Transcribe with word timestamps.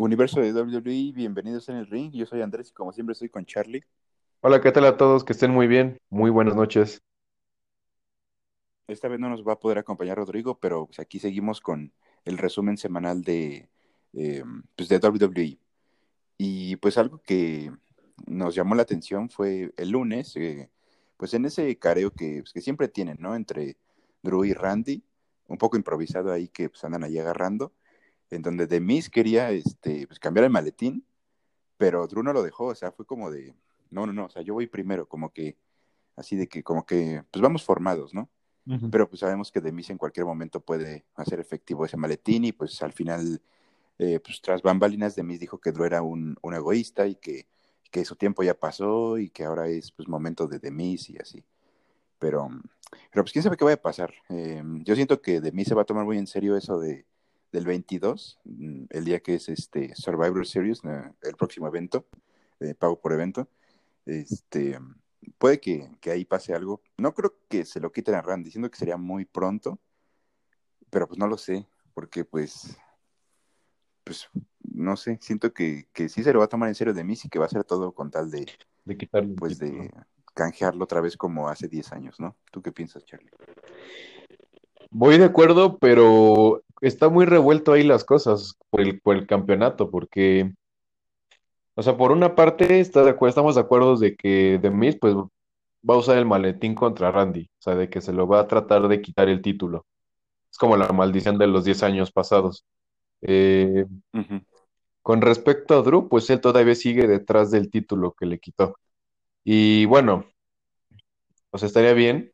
Universo 0.00 0.40
de 0.40 0.52
WWE, 0.52 1.10
bienvenidos 1.12 1.68
en 1.68 1.74
el 1.74 1.88
ring. 1.88 2.12
Yo 2.12 2.24
soy 2.24 2.40
Andrés 2.40 2.68
y 2.70 2.72
como 2.72 2.92
siempre 2.92 3.14
estoy 3.14 3.30
con 3.30 3.44
Charlie. 3.44 3.82
Hola, 4.42 4.60
¿qué 4.60 4.70
tal 4.70 4.86
a 4.86 4.96
todos? 4.96 5.24
Que 5.24 5.32
estén 5.32 5.50
muy 5.50 5.66
bien. 5.66 5.98
Muy 6.08 6.30
buenas 6.30 6.54
noches. 6.54 7.02
Esta 8.86 9.08
vez 9.08 9.18
no 9.18 9.28
nos 9.28 9.42
va 9.42 9.54
a 9.54 9.58
poder 9.58 9.76
acompañar 9.78 10.16
Rodrigo, 10.16 10.60
pero 10.60 10.86
pues, 10.86 11.00
aquí 11.00 11.18
seguimos 11.18 11.60
con 11.60 11.92
el 12.24 12.38
resumen 12.38 12.76
semanal 12.76 13.22
de, 13.22 13.70
eh, 14.12 14.44
pues, 14.76 14.88
de 14.88 14.98
WWE. 14.98 15.58
Y 16.36 16.76
pues 16.76 16.96
algo 16.96 17.18
que 17.18 17.72
nos 18.24 18.54
llamó 18.54 18.76
la 18.76 18.82
atención 18.82 19.28
fue 19.28 19.72
el 19.76 19.90
lunes, 19.90 20.36
eh, 20.36 20.70
pues 21.16 21.34
en 21.34 21.44
ese 21.44 21.76
careo 21.76 22.12
que, 22.12 22.42
pues, 22.42 22.52
que 22.52 22.60
siempre 22.60 22.86
tienen, 22.86 23.16
¿no? 23.18 23.34
Entre 23.34 23.76
Drew 24.22 24.44
y 24.44 24.52
Randy, 24.52 25.02
un 25.48 25.58
poco 25.58 25.76
improvisado 25.76 26.30
ahí 26.30 26.46
que 26.46 26.68
pues, 26.70 26.84
andan 26.84 27.02
ahí 27.02 27.18
agarrando, 27.18 27.72
en 28.30 28.42
donde 28.42 28.66
The 28.66 28.80
Miz 28.80 29.08
quería 29.08 29.50
este, 29.50 30.06
pues, 30.06 30.18
cambiar 30.18 30.44
el 30.44 30.50
maletín, 30.50 31.04
pero 31.76 32.06
Drew 32.06 32.22
no 32.22 32.32
lo 32.32 32.42
dejó, 32.42 32.66
o 32.66 32.74
sea, 32.74 32.92
fue 32.92 33.06
como 33.06 33.30
de, 33.30 33.54
no, 33.90 34.06
no, 34.06 34.12
no, 34.12 34.26
o 34.26 34.28
sea, 34.28 34.42
yo 34.42 34.54
voy 34.54 34.66
primero, 34.66 35.08
como 35.08 35.32
que, 35.32 35.56
así 36.16 36.36
de 36.36 36.48
que, 36.48 36.62
como 36.62 36.84
que, 36.84 37.22
pues 37.30 37.40
vamos 37.40 37.64
formados, 37.64 38.14
¿no? 38.14 38.28
Pero 38.90 39.08
pues 39.08 39.20
sabemos 39.20 39.50
que 39.50 39.62
The 39.62 39.72
Miz 39.72 39.88
en 39.88 39.96
cualquier 39.96 40.26
momento 40.26 40.60
puede 40.60 41.06
hacer 41.14 41.40
efectivo 41.40 41.86
ese 41.86 41.96
maletín 41.96 42.44
y 42.44 42.52
pues 42.52 42.82
al 42.82 42.92
final, 42.92 43.40
eh, 43.98 44.20
pues 44.20 44.42
tras 44.42 44.60
bambalinas, 44.60 45.14
The 45.14 45.22
Miz 45.22 45.40
dijo 45.40 45.58
que 45.58 45.72
Drew 45.72 45.86
era 45.86 46.02
un, 46.02 46.36
un 46.42 46.52
egoísta 46.52 47.06
y 47.06 47.14
que, 47.14 47.46
que 47.90 48.04
su 48.04 48.14
tiempo 48.14 48.42
ya 48.42 48.52
pasó 48.52 49.16
y 49.16 49.30
que 49.30 49.44
ahora 49.44 49.68
es 49.68 49.90
pues 49.90 50.06
momento 50.06 50.46
de 50.46 50.60
The 50.60 50.70
Miz 50.70 51.08
y 51.08 51.16
así. 51.16 51.42
Pero, 52.18 52.50
pero 53.10 53.24
pues 53.24 53.32
quién 53.32 53.42
sabe 53.42 53.56
qué 53.56 53.64
va 53.64 53.72
a 53.72 53.78
pasar. 53.78 54.12
Eh, 54.28 54.62
yo 54.84 54.94
siento 54.94 55.22
que 55.22 55.40
The 55.40 55.52
Miz 55.52 55.68
se 55.68 55.74
va 55.74 55.80
a 55.80 55.86
tomar 55.86 56.04
muy 56.04 56.18
en 56.18 56.26
serio 56.26 56.54
eso 56.54 56.78
de, 56.78 57.06
del 57.52 57.64
22, 57.64 58.40
mm, 58.44 58.84
el 58.90 59.04
día 59.04 59.20
que 59.20 59.34
es 59.34 59.48
este 59.48 59.94
Survivor 59.94 60.46
Series, 60.46 60.82
el 61.22 61.36
próximo 61.36 61.68
evento, 61.68 62.06
eh, 62.60 62.74
pago 62.74 63.00
por 63.00 63.12
evento. 63.12 63.48
Este, 64.06 64.78
puede 65.38 65.60
que, 65.60 65.90
que 66.00 66.10
ahí 66.10 66.24
pase 66.24 66.54
algo. 66.54 66.82
No 66.96 67.14
creo 67.14 67.34
que 67.48 67.64
se 67.64 67.80
lo 67.80 67.92
quiten 67.92 68.14
a 68.14 68.22
Randy, 68.22 68.50
siento 68.50 68.70
que 68.70 68.78
sería 68.78 68.96
muy 68.96 69.24
pronto, 69.24 69.78
pero 70.90 71.06
pues 71.06 71.18
no 71.18 71.26
lo 71.26 71.36
sé, 71.36 71.66
porque 71.94 72.24
pues, 72.24 72.76
pues, 74.04 74.28
no 74.62 74.96
sé, 74.96 75.18
siento 75.20 75.52
que, 75.52 75.88
que 75.92 76.08
sí 76.08 76.22
se 76.22 76.32
lo 76.32 76.38
va 76.38 76.46
a 76.46 76.48
tomar 76.48 76.68
en 76.68 76.74
serio 76.74 76.94
de 76.94 77.04
mí 77.04 77.14
y 77.22 77.28
que 77.28 77.38
va 77.38 77.44
a 77.44 77.48
hacer 77.48 77.64
todo 77.64 77.92
con 77.92 78.10
tal 78.10 78.30
de, 78.30 78.46
De 78.84 78.96
quitarle 78.96 79.30
el 79.30 79.36
pues, 79.36 79.58
de 79.58 79.90
canjearlo 80.34 80.84
otra 80.84 81.00
vez 81.00 81.16
como 81.16 81.48
hace 81.48 81.68
10 81.68 81.92
años, 81.92 82.20
¿no? 82.20 82.36
¿Tú 82.52 82.62
qué 82.62 82.72
piensas, 82.72 83.04
Charlie? 83.04 83.30
Voy 84.90 85.18
de 85.18 85.24
acuerdo, 85.24 85.78
pero 85.78 86.62
está 86.80 87.08
muy 87.08 87.26
revuelto 87.26 87.72
ahí 87.72 87.82
las 87.84 88.04
cosas 88.04 88.56
por 88.70 88.80
el, 88.80 89.00
por 89.00 89.16
el 89.16 89.26
campeonato, 89.26 89.90
porque, 89.90 90.52
o 91.74 91.82
sea, 91.82 91.96
por 91.96 92.12
una 92.12 92.34
parte 92.34 92.80
está 92.80 93.04
de 93.04 93.10
acuerdo, 93.10 93.30
estamos 93.30 93.54
de 93.54 93.60
acuerdo 93.60 93.96
de 93.96 94.16
que 94.16 94.58
The 94.60 94.70
Miz 94.70 94.96
pues 95.00 95.14
va 95.14 95.94
a 95.94 95.98
usar 95.98 96.18
el 96.18 96.26
maletín 96.26 96.74
contra 96.74 97.10
Randy, 97.12 97.44
o 97.44 97.62
sea, 97.62 97.74
de 97.74 97.88
que 97.90 98.00
se 98.00 98.12
lo 98.12 98.26
va 98.26 98.40
a 98.40 98.46
tratar 98.48 98.88
de 98.88 99.00
quitar 99.02 99.28
el 99.28 99.42
título. 99.42 99.86
Es 100.50 100.58
como 100.58 100.76
la 100.76 100.88
maldición 100.92 101.38
de 101.38 101.46
los 101.46 101.64
10 101.64 101.82
años 101.82 102.12
pasados. 102.12 102.64
Eh, 103.22 103.86
con 105.02 105.20
respecto 105.22 105.78
a 105.78 105.82
Drew, 105.82 106.08
pues 106.08 106.28
él 106.30 106.40
todavía 106.40 106.74
sigue 106.74 107.06
detrás 107.06 107.50
del 107.50 107.70
título 107.70 108.14
que 108.18 108.26
le 108.26 108.38
quitó. 108.38 108.76
Y 109.44 109.86
bueno, 109.86 110.26
o 111.50 111.58
sea, 111.58 111.66
estaría 111.66 111.92
bien 111.94 112.32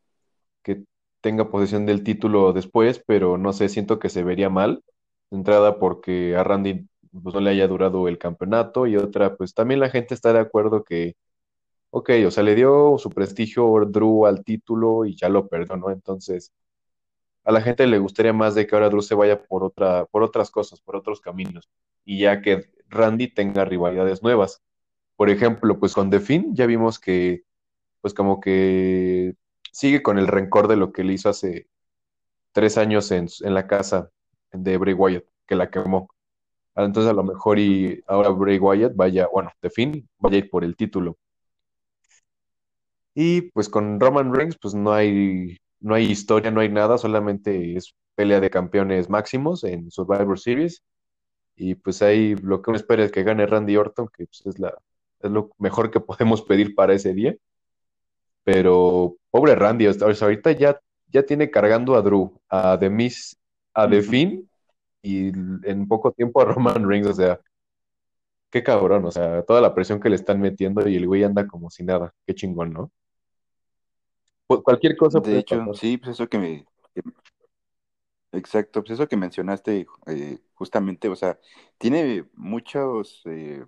tenga 1.24 1.48
posesión 1.50 1.86
del 1.86 2.04
título 2.04 2.52
después, 2.52 3.02
pero 3.06 3.38
no 3.38 3.54
sé, 3.54 3.70
siento 3.70 3.98
que 3.98 4.10
se 4.10 4.22
vería 4.22 4.50
mal, 4.50 4.84
de 5.30 5.38
entrada 5.38 5.78
porque 5.78 6.36
a 6.36 6.44
Randy 6.44 6.86
pues, 7.22 7.34
no 7.34 7.40
le 7.40 7.50
haya 7.50 7.66
durado 7.66 8.08
el 8.08 8.18
campeonato 8.18 8.86
y 8.86 8.96
otra, 8.98 9.34
pues 9.36 9.54
también 9.54 9.80
la 9.80 9.88
gente 9.88 10.12
está 10.14 10.34
de 10.34 10.40
acuerdo 10.40 10.84
que, 10.84 11.16
ok, 11.90 12.10
o 12.26 12.30
sea, 12.30 12.42
le 12.44 12.54
dio 12.54 12.98
su 12.98 13.10
prestigio 13.10 13.64
Drew 13.86 14.26
al 14.26 14.44
título 14.44 15.06
y 15.06 15.16
ya 15.16 15.30
lo 15.30 15.48
perdió, 15.48 15.76
¿no? 15.78 15.90
Entonces, 15.90 16.52
a 17.44 17.52
la 17.52 17.62
gente 17.62 17.86
le 17.86 17.98
gustaría 17.98 18.34
más 18.34 18.54
de 18.54 18.66
que 18.66 18.74
ahora 18.74 18.90
Drew 18.90 19.02
se 19.02 19.14
vaya 19.14 19.42
por 19.42 19.64
otra, 19.64 20.06
por 20.06 20.22
otras 20.22 20.50
cosas, 20.50 20.82
por 20.82 20.96
otros 20.96 21.20
caminos, 21.22 21.70
y 22.04 22.20
ya 22.20 22.42
que 22.42 22.66
Randy 22.88 23.28
tenga 23.28 23.64
rivalidades 23.64 24.22
nuevas. 24.22 24.62
Por 25.16 25.30
ejemplo, 25.30 25.78
pues 25.80 25.94
con 25.94 26.10
The 26.10 26.20
Finn 26.20 26.54
ya 26.54 26.66
vimos 26.66 26.98
que, 26.98 27.44
pues 28.02 28.14
como 28.14 28.40
que 28.40 29.36
sigue 29.74 30.02
con 30.02 30.18
el 30.18 30.28
rencor 30.28 30.68
de 30.68 30.76
lo 30.76 30.92
que 30.92 31.04
le 31.04 31.14
hizo 31.14 31.28
hace 31.28 31.68
tres 32.52 32.78
años 32.78 33.10
en, 33.10 33.28
en 33.42 33.54
la 33.54 33.66
casa 33.66 34.10
de 34.52 34.78
Bray 34.78 34.94
Wyatt, 34.94 35.24
que 35.46 35.56
la 35.56 35.70
quemó. 35.70 36.08
Entonces 36.76 37.10
a 37.10 37.14
lo 37.14 37.24
mejor 37.24 37.58
y 37.58 38.02
ahora 38.06 38.30
Bray 38.30 38.58
Wyatt 38.58 38.94
vaya, 38.96 39.28
bueno, 39.32 39.50
The 39.60 39.70
Finn 39.70 40.08
vaya 40.18 40.36
a 40.36 40.38
ir 40.38 40.50
por 40.50 40.64
el 40.64 40.76
título. 40.76 41.18
Y 43.14 43.42
pues 43.52 43.68
con 43.68 44.00
Roman 44.00 44.34
Reigns, 44.34 44.56
pues 44.60 44.74
no 44.74 44.92
hay, 44.92 45.58
no 45.80 45.94
hay 45.94 46.04
historia, 46.10 46.50
no 46.50 46.60
hay 46.60 46.68
nada, 46.68 46.98
solamente 46.98 47.76
es 47.76 47.94
pelea 48.14 48.40
de 48.40 48.50
campeones 48.50 49.08
máximos 49.10 49.64
en 49.64 49.90
Survivor 49.90 50.38
Series. 50.38 50.82
Y 51.56 51.76
pues 51.76 52.02
ahí 52.02 52.34
lo 52.36 52.62
que 52.62 52.70
uno 52.70 52.78
espera 52.78 53.04
es 53.04 53.12
que 53.12 53.22
gane 53.24 53.46
Randy 53.46 53.76
Orton, 53.76 54.08
que 54.16 54.26
pues, 54.26 54.42
es 54.46 54.58
la, 54.58 54.76
es 55.20 55.30
lo 55.30 55.50
mejor 55.58 55.90
que 55.90 56.00
podemos 56.00 56.42
pedir 56.42 56.74
para 56.74 56.94
ese 56.94 57.14
día. 57.14 57.36
Pero 58.44 59.16
pobre 59.30 59.54
Randy, 59.54 59.86
ahorita 59.86 60.52
ya, 60.52 60.78
ya 61.08 61.22
tiene 61.24 61.50
cargando 61.50 61.94
a 61.96 62.02
Drew, 62.02 62.32
a 62.48 62.78
The 62.78 62.90
Miz, 62.90 63.36
a 63.74 63.88
The. 63.88 64.02
Finn 64.02 64.50
y 65.02 65.28
en 65.28 65.88
poco 65.88 66.12
tiempo 66.12 66.40
a 66.42 66.44
Roman 66.46 66.88
Reigns. 66.88 67.08
O 67.08 67.14
sea, 67.14 67.40
qué 68.50 68.62
cabrón, 68.62 69.04
o 69.04 69.10
sea, 69.10 69.42
toda 69.44 69.60
la 69.60 69.74
presión 69.74 70.00
que 70.00 70.08
le 70.08 70.16
están 70.16 70.40
metiendo 70.40 70.88
y 70.88 70.96
el 70.96 71.06
güey 71.06 71.24
anda 71.24 71.46
como 71.46 71.70
si 71.70 71.84
nada. 71.84 72.14
Qué 72.26 72.34
chingón, 72.34 72.72
¿no? 72.72 72.90
Cu- 74.46 74.62
cualquier 74.62 74.96
cosa 74.96 75.20
De 75.22 75.38
hecho, 75.38 75.56
pasar. 75.58 75.74
sí, 75.74 75.96
pues 75.98 76.10
eso 76.12 76.28
que 76.28 76.38
me, 76.38 76.66
exacto, 78.32 78.82
pues 78.82 78.92
eso 78.92 79.08
que 79.08 79.16
mencionaste 79.16 79.86
eh, 80.06 80.38
justamente, 80.54 81.08
o 81.08 81.16
sea, 81.16 81.38
tiene 81.78 82.24
muchos, 82.34 83.22
eh, 83.26 83.64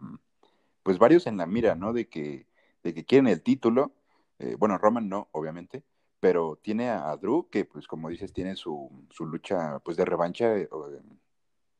pues 0.82 0.98
varios 0.98 1.26
en 1.26 1.36
la 1.38 1.47
mira, 1.47 1.75
¿no? 1.75 1.92
De 1.92 2.09
que, 2.09 2.47
de 2.82 2.94
que 2.94 3.04
quieren 3.04 3.28
el 3.28 3.42
título. 3.42 3.94
Eh, 4.38 4.56
bueno, 4.58 4.78
Roman 4.78 5.08
no, 5.08 5.28
obviamente, 5.32 5.82
pero 6.20 6.58
tiene 6.62 6.91
a, 6.91 7.10
a 7.10 7.16
Drew, 7.16 7.48
que 7.50 7.64
pues 7.64 7.86
como 7.86 8.08
dices, 8.08 8.32
tiene 8.32 8.56
su, 8.56 8.91
su 9.10 9.26
lucha 9.26 9.78
pues 9.80 9.97
de 9.97 10.04
revancha, 10.04 10.56
eh, 10.56 10.69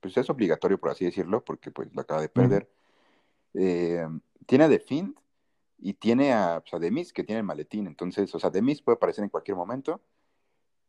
pues 0.01 0.17
es 0.17 0.31
obligatorio 0.31 0.79
por 0.79 0.91
así 0.91 1.05
decirlo, 1.05 1.45
porque 1.45 1.71
pues 1.71 1.95
lo 1.95 2.01
acaba 2.01 2.21
de 2.21 2.29
perder. 2.29 2.71
Eh, 3.55 4.07
tiene 4.47 4.65
a 4.65 4.69
The 4.69 4.79
Fiend 4.79 5.17
y 5.79 5.95
tiene 5.95 6.33
a, 6.33 6.61
pues, 6.61 6.75
a 6.75 6.81
The 6.81 6.91
Miz, 6.91 7.13
que 7.13 7.25
tiene 7.25 7.41
el 7.41 7.47
maletín. 7.47 7.87
Entonces, 7.87 8.35
o 8.35 8.39
sea, 8.39 8.51
The 8.51 8.63
Miz 8.63 8.83
puede 8.83 8.97
aparecer 8.97 9.25
en 9.25 9.31
cualquier 9.31 9.57
momento, 9.57 10.01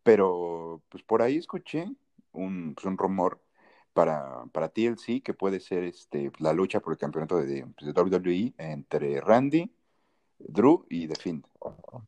pero 0.04 0.82
pues 0.90 1.04
por 1.04 1.22
ahí 1.22 1.38
escuché 1.38 1.90
un, 2.32 2.74
pues, 2.76 2.86
un 2.86 2.98
rumor 2.98 3.42
para, 3.94 4.46
para 4.52 4.70
TLC 4.70 5.22
que 5.24 5.34
puede 5.34 5.60
ser 5.60 5.84
este, 5.84 6.32
la 6.40 6.54
lucha 6.54 6.80
por 6.80 6.94
el 6.94 7.00
campeonato 7.00 7.38
de, 7.38 7.66
pues, 7.76 7.94
de 7.94 8.02
WWE 8.02 8.54
entre 8.58 9.20
Randy, 9.22 9.72
Drew 10.40 10.86
y 10.90 11.08
The 11.08 11.16
Fiend. 11.16 11.46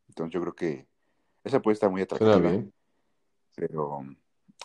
Entonces 0.07 0.33
yo 0.33 0.41
creo 0.41 0.55
que 0.55 0.87
esa 1.43 1.61
puede 1.61 1.73
estar 1.73 1.89
muy 1.89 2.01
atractiva, 2.01 2.51
pero, 3.55 4.05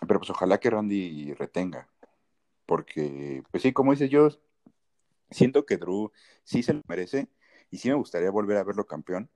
pero 0.07 0.21
pues 0.21 0.31
ojalá 0.31 0.59
que 0.59 0.71
Randy 0.71 1.35
retenga, 1.35 1.89
porque 2.67 3.43
pues 3.51 3.63
sí, 3.63 3.73
como 3.73 3.93
dices 3.93 4.11
yo, 4.11 4.29
siento 5.31 5.65
que 5.67 5.77
Drew 5.77 6.13
sí 6.45 6.63
se 6.63 6.75
lo 6.75 6.83
merece 6.89 7.29
y 7.71 7.79
sí 7.79 7.89
me 7.89 7.95
gustaría 7.95 8.31
volver 8.31 8.57
a 8.57 8.65
verlo 8.65 8.87
campeón, 8.87 9.31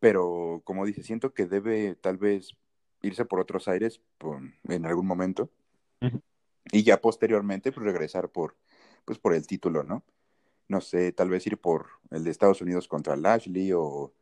pero 0.00 0.60
como 0.64 0.84
dices, 0.84 1.06
siento 1.06 1.32
que 1.32 1.46
debe 1.46 1.94
tal 1.94 2.16
vez 2.18 2.56
irse 3.02 3.24
por 3.24 3.40
otros 3.40 3.68
aires 3.68 4.00
por- 4.18 4.40
en 4.68 4.86
algún 4.86 5.06
momento 5.06 5.50
y 6.72 6.82
ya 6.82 7.00
posteriormente 7.00 7.72
pues 7.72 7.84
regresar 7.84 8.30
por, 8.30 8.56
pues, 9.04 9.18
por 9.18 9.34
el 9.34 9.46
título, 9.46 9.82
¿no? 9.82 10.02
No 10.68 10.80
sé, 10.80 11.12
tal 11.12 11.28
vez 11.30 11.46
ir 11.46 11.58
por 11.58 11.86
el 12.10 12.24
de 12.24 12.30
Estados 12.30 12.60
Unidos 12.60 12.88
contra 12.88 13.16
Lashley 13.16 13.72
o 13.74 14.12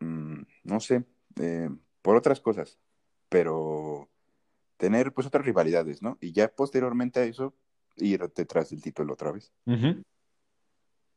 mm, 0.00 0.40
no 0.64 0.80
sé, 0.80 1.04
eh, 1.40 1.70
por 2.02 2.16
otras 2.16 2.40
cosas, 2.40 2.78
pero 3.28 4.08
tener 4.76 5.12
pues 5.12 5.26
otras 5.26 5.44
rivalidades, 5.44 6.02
¿no? 6.02 6.18
Y 6.20 6.32
ya 6.32 6.48
posteriormente 6.48 7.20
a 7.20 7.24
eso, 7.24 7.54
ir 7.96 8.20
detrás 8.34 8.70
del 8.70 8.82
título 8.82 9.14
otra 9.14 9.32
vez. 9.32 9.52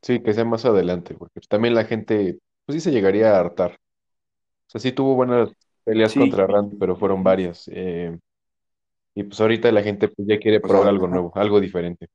Sí, 0.02 0.22
que 0.22 0.34
sea 0.34 0.46
más 0.46 0.66
adelante, 0.66 1.14
porque 1.14 1.40
también 1.48 1.76
la 1.76 1.86
gente, 1.86 2.40
pues 2.66 2.76
sí 2.76 2.82
se 2.82 2.92
llegaría 2.92 3.36
a 3.36 3.40
hartar. 3.40 3.74
O 3.74 4.72
sea, 4.72 4.82
sí 4.82 4.92
tuvo 4.92 5.16
buenas 5.16 5.52
peleas 5.84 6.12
Sí, 6.12 6.20
contra 6.20 6.48
Randy, 6.48 6.76
pero 6.78 6.96
fueron 6.96 7.24
varias. 7.24 7.70
Eh, 7.72 8.18
y 9.14 9.24
pues 9.24 9.40
ahorita 9.40 9.72
la 9.72 9.84
gente 9.84 10.08
pues 10.08 10.28
ya 10.28 10.40
quiere 10.40 10.60
probar 10.60 10.88
algo 10.88 11.08
nuevo, 11.08 11.32
algo 11.36 11.60
diferente. 11.60 12.08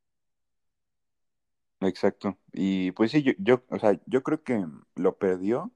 Exacto. 1.81 2.39
Y 2.53 2.93
pues 2.93 3.11
sí, 3.11 3.23
yo, 3.23 3.33
yo, 3.39 3.63
o 3.71 3.79
sea, 3.79 4.01
yo 4.07 4.23
creo 4.23 4.43
que 4.43 4.65
lo 4.95 5.19
perdió 5.19 5.73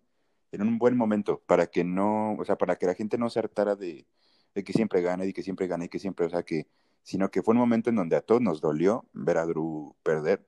en 0.52 0.62
un 0.62 0.78
buen 0.78 0.96
momento 0.96 1.42
para 1.46 1.66
que 1.66 1.84
no, 1.84 2.34
o 2.34 2.44
sea, 2.44 2.56
para 2.56 2.76
que 2.76 2.86
la 2.86 2.94
gente 2.94 3.18
no 3.18 3.30
se 3.30 3.38
hartara 3.38 3.76
de, 3.76 4.06
de 4.54 4.64
que 4.64 4.72
siempre 4.72 5.02
gane 5.02 5.26
y 5.26 5.32
que 5.32 5.42
siempre 5.42 5.66
gane 5.66 5.86
y 5.86 5.88
que 5.88 5.98
siempre, 5.98 6.26
o 6.26 6.30
sea, 6.30 6.42
que, 6.42 6.66
sino 7.02 7.30
que 7.30 7.42
fue 7.42 7.52
un 7.52 7.60
momento 7.60 7.90
en 7.90 7.96
donde 7.96 8.16
a 8.16 8.20
todos 8.20 8.40
nos 8.40 8.60
dolió 8.60 9.06
ver 9.12 9.38
a 9.38 9.46
Drew 9.46 9.94
perder 10.02 10.46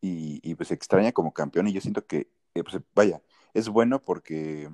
y, 0.00 0.40
y 0.48 0.54
pues 0.54 0.70
extraña 0.70 1.12
como 1.12 1.32
campeón 1.32 1.66
y 1.66 1.72
yo 1.72 1.80
siento 1.80 2.06
que, 2.06 2.30
eh, 2.54 2.62
pues, 2.62 2.80
vaya, 2.94 3.22
es 3.54 3.68
bueno 3.68 4.02
porque, 4.02 4.70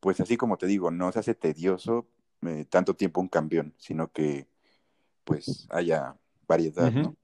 pues 0.00 0.20
así 0.20 0.36
como 0.36 0.58
te 0.58 0.66
digo, 0.66 0.90
no 0.90 1.12
se 1.12 1.20
hace 1.20 1.34
tedioso 1.34 2.08
eh, 2.42 2.66
tanto 2.68 2.94
tiempo 2.94 3.20
un 3.20 3.28
campeón, 3.28 3.74
sino 3.78 4.10
que 4.12 4.46
pues 5.24 5.66
haya 5.70 6.16
variedad. 6.46 6.92
¿no? 6.92 7.16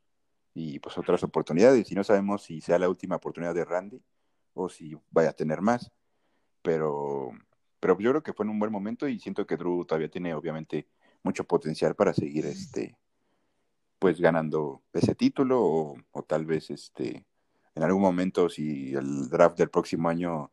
Y 0.60 0.78
pues 0.78 0.98
otras 0.98 1.22
oportunidades, 1.22 1.90
y 1.90 1.94
no 1.94 2.04
sabemos 2.04 2.42
si 2.42 2.60
sea 2.60 2.78
la 2.78 2.88
última 2.90 3.16
oportunidad 3.16 3.54
de 3.54 3.64
Randy 3.64 4.02
o 4.52 4.68
si 4.68 4.94
vaya 5.10 5.30
a 5.30 5.32
tener 5.32 5.62
más, 5.62 5.90
pero, 6.60 7.30
pero 7.80 7.98
yo 7.98 8.10
creo 8.10 8.22
que 8.22 8.34
fue 8.34 8.44
en 8.44 8.50
un 8.50 8.58
buen 8.58 8.70
momento 8.70 9.08
y 9.08 9.18
siento 9.18 9.46
que 9.46 9.56
Drew 9.56 9.86
todavía 9.86 10.10
tiene 10.10 10.34
obviamente 10.34 10.86
mucho 11.22 11.44
potencial 11.44 11.94
para 11.94 12.12
seguir 12.12 12.44
este 12.44 12.94
pues 13.98 14.20
ganando 14.20 14.82
ese 14.92 15.14
título 15.14 15.62
o, 15.62 15.96
o 16.10 16.22
tal 16.24 16.44
vez 16.44 16.70
este 16.70 17.24
en 17.74 17.82
algún 17.82 18.02
momento 18.02 18.50
si 18.50 18.92
el 18.92 19.30
draft 19.30 19.56
del 19.56 19.70
próximo 19.70 20.10
año 20.10 20.50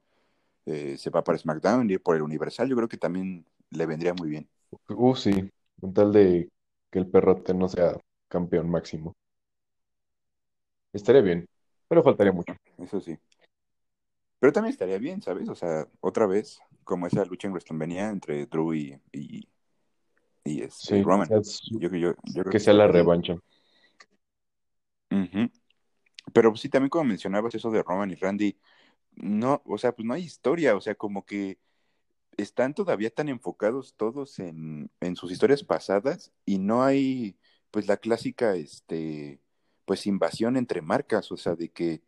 eh, 0.66 0.96
se 0.98 1.10
va 1.10 1.22
para 1.22 1.38
SmackDown 1.38 1.90
ir 1.90 2.02
por 2.02 2.16
el 2.16 2.22
Universal, 2.22 2.70
yo 2.70 2.78
creo 2.78 2.88
que 2.88 2.98
también 2.98 3.46
le 3.72 3.86
vendría 3.86 4.14
muy 4.14 4.30
bien. 4.30 4.48
Uh, 4.88 5.16
sí, 5.16 5.50
con 5.82 5.94
tal 5.94 6.14
de 6.14 6.50
que 6.92 7.00
el 7.00 7.08
perrote 7.08 7.54
no 7.54 7.68
sea 7.68 7.98
campeón 8.30 8.70
máximo. 8.70 9.14
Estaría 10.98 11.22
bien, 11.22 11.48
pero 11.88 12.02
faltaría 12.02 12.34
mucho. 12.34 12.54
Eso 12.80 13.00
sí. 13.00 13.18
Pero 14.40 14.52
también 14.52 14.72
estaría 14.72 14.98
bien, 14.98 15.22
¿sabes? 15.22 15.48
O 15.48 15.56
sea, 15.56 15.88
otra 16.00 16.26
vez, 16.26 16.60
como 16.84 17.06
esa 17.06 17.24
lucha 17.24 17.48
en 17.48 17.54
WrestleMania 17.54 18.10
entre 18.10 18.48
Drew 18.48 18.74
y, 18.74 19.00
y, 19.12 19.48
y 20.44 20.62
este, 20.64 20.96
Sí, 20.98 21.04
Roman. 21.04 21.28
que 21.28 21.44
sea, 21.44 21.80
Yo, 21.80 21.90
yo, 21.90 22.16
yo 22.24 22.42
creo 22.44 22.52
que 22.52 22.60
sea 22.60 22.74
la 22.74 22.88
revancha. 22.88 23.34
Ujú. 25.12 25.52
Pero 26.34 26.56
sí, 26.56 26.68
también 26.68 26.90
como 26.90 27.06
mencionabas 27.06 27.54
eso 27.54 27.70
de 27.70 27.84
Roman 27.84 28.10
y 28.10 28.16
Randy, 28.16 28.58
no, 29.16 29.62
o 29.66 29.78
sea, 29.78 29.92
pues 29.94 30.06
no 30.06 30.16
hay 30.16 30.24
historia, 30.24 30.76
o 30.76 30.82
sea, 30.82 30.96
como 30.96 31.26
que 31.26 31.60
están 32.38 32.74
todavía 32.74 33.12
tan 33.12 33.30
enfocados 33.30 33.94
todos 33.96 34.40
en, 34.40 34.90
en 35.00 35.16
sus 35.16 35.32
historias 35.32 35.64
pasadas 35.64 36.32
y 36.46 36.58
no 36.58 36.84
hay, 36.84 37.38
pues, 37.70 37.88
la 37.88 37.98
clásica, 37.98 38.56
este, 38.56 39.42
pues, 39.88 40.06
invasión 40.06 40.58
entre 40.58 40.82
marcas, 40.82 41.32
o 41.32 41.38
sea, 41.38 41.56
de 41.56 41.70
que 41.70 42.04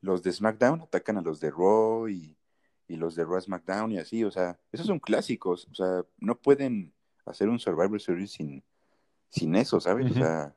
los 0.00 0.22
de 0.22 0.32
SmackDown 0.32 0.82
atacan 0.82 1.18
a 1.18 1.22
los 1.22 1.40
de 1.40 1.50
Raw 1.50 2.08
y, 2.08 2.38
y 2.86 2.96
los 2.96 3.16
de 3.16 3.24
Raw 3.24 3.40
SmackDown 3.40 3.90
y 3.90 3.98
así, 3.98 4.22
o 4.22 4.30
sea, 4.30 4.60
esos 4.70 4.86
son 4.86 5.00
clásicos, 5.00 5.66
o 5.72 5.74
sea, 5.74 6.04
no 6.18 6.38
pueden 6.38 6.94
hacer 7.24 7.48
un 7.48 7.58
Survivor 7.58 8.00
Series 8.00 8.30
sin, 8.30 8.62
sin 9.28 9.56
eso, 9.56 9.80
¿sabes? 9.80 10.12
O 10.12 10.14
sea, 10.14 10.54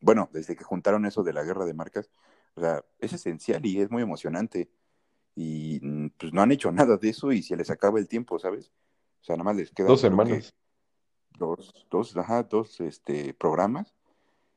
bueno, 0.00 0.28
desde 0.30 0.54
que 0.54 0.62
juntaron 0.64 1.06
eso 1.06 1.22
de 1.22 1.32
la 1.32 1.42
guerra 1.42 1.64
de 1.64 1.72
marcas, 1.72 2.10
o 2.54 2.60
sea, 2.60 2.84
es 2.98 3.14
esencial 3.14 3.64
y 3.64 3.80
es 3.80 3.90
muy 3.90 4.02
emocionante. 4.02 4.70
Y 5.34 5.80
mm, 5.82 6.08
pues 6.18 6.34
no 6.34 6.42
han 6.42 6.52
hecho 6.52 6.70
nada 6.72 6.98
de 6.98 7.08
eso 7.08 7.32
y 7.32 7.42
se 7.42 7.56
les 7.56 7.70
acaba 7.70 7.98
el 7.98 8.08
tiempo, 8.08 8.38
¿sabes? 8.38 8.70
O 9.22 9.24
sea, 9.24 9.36
nada 9.36 9.44
más 9.44 9.56
les 9.56 9.72
Dos 9.86 10.02
quedan, 10.02 10.20
que 10.26 10.42
semanas. 10.42 10.54
dos, 11.38 11.86
dos, 11.90 12.14
ajá, 12.16 12.42
dos 12.42 12.80
este, 12.80 13.32
programas. 13.34 13.94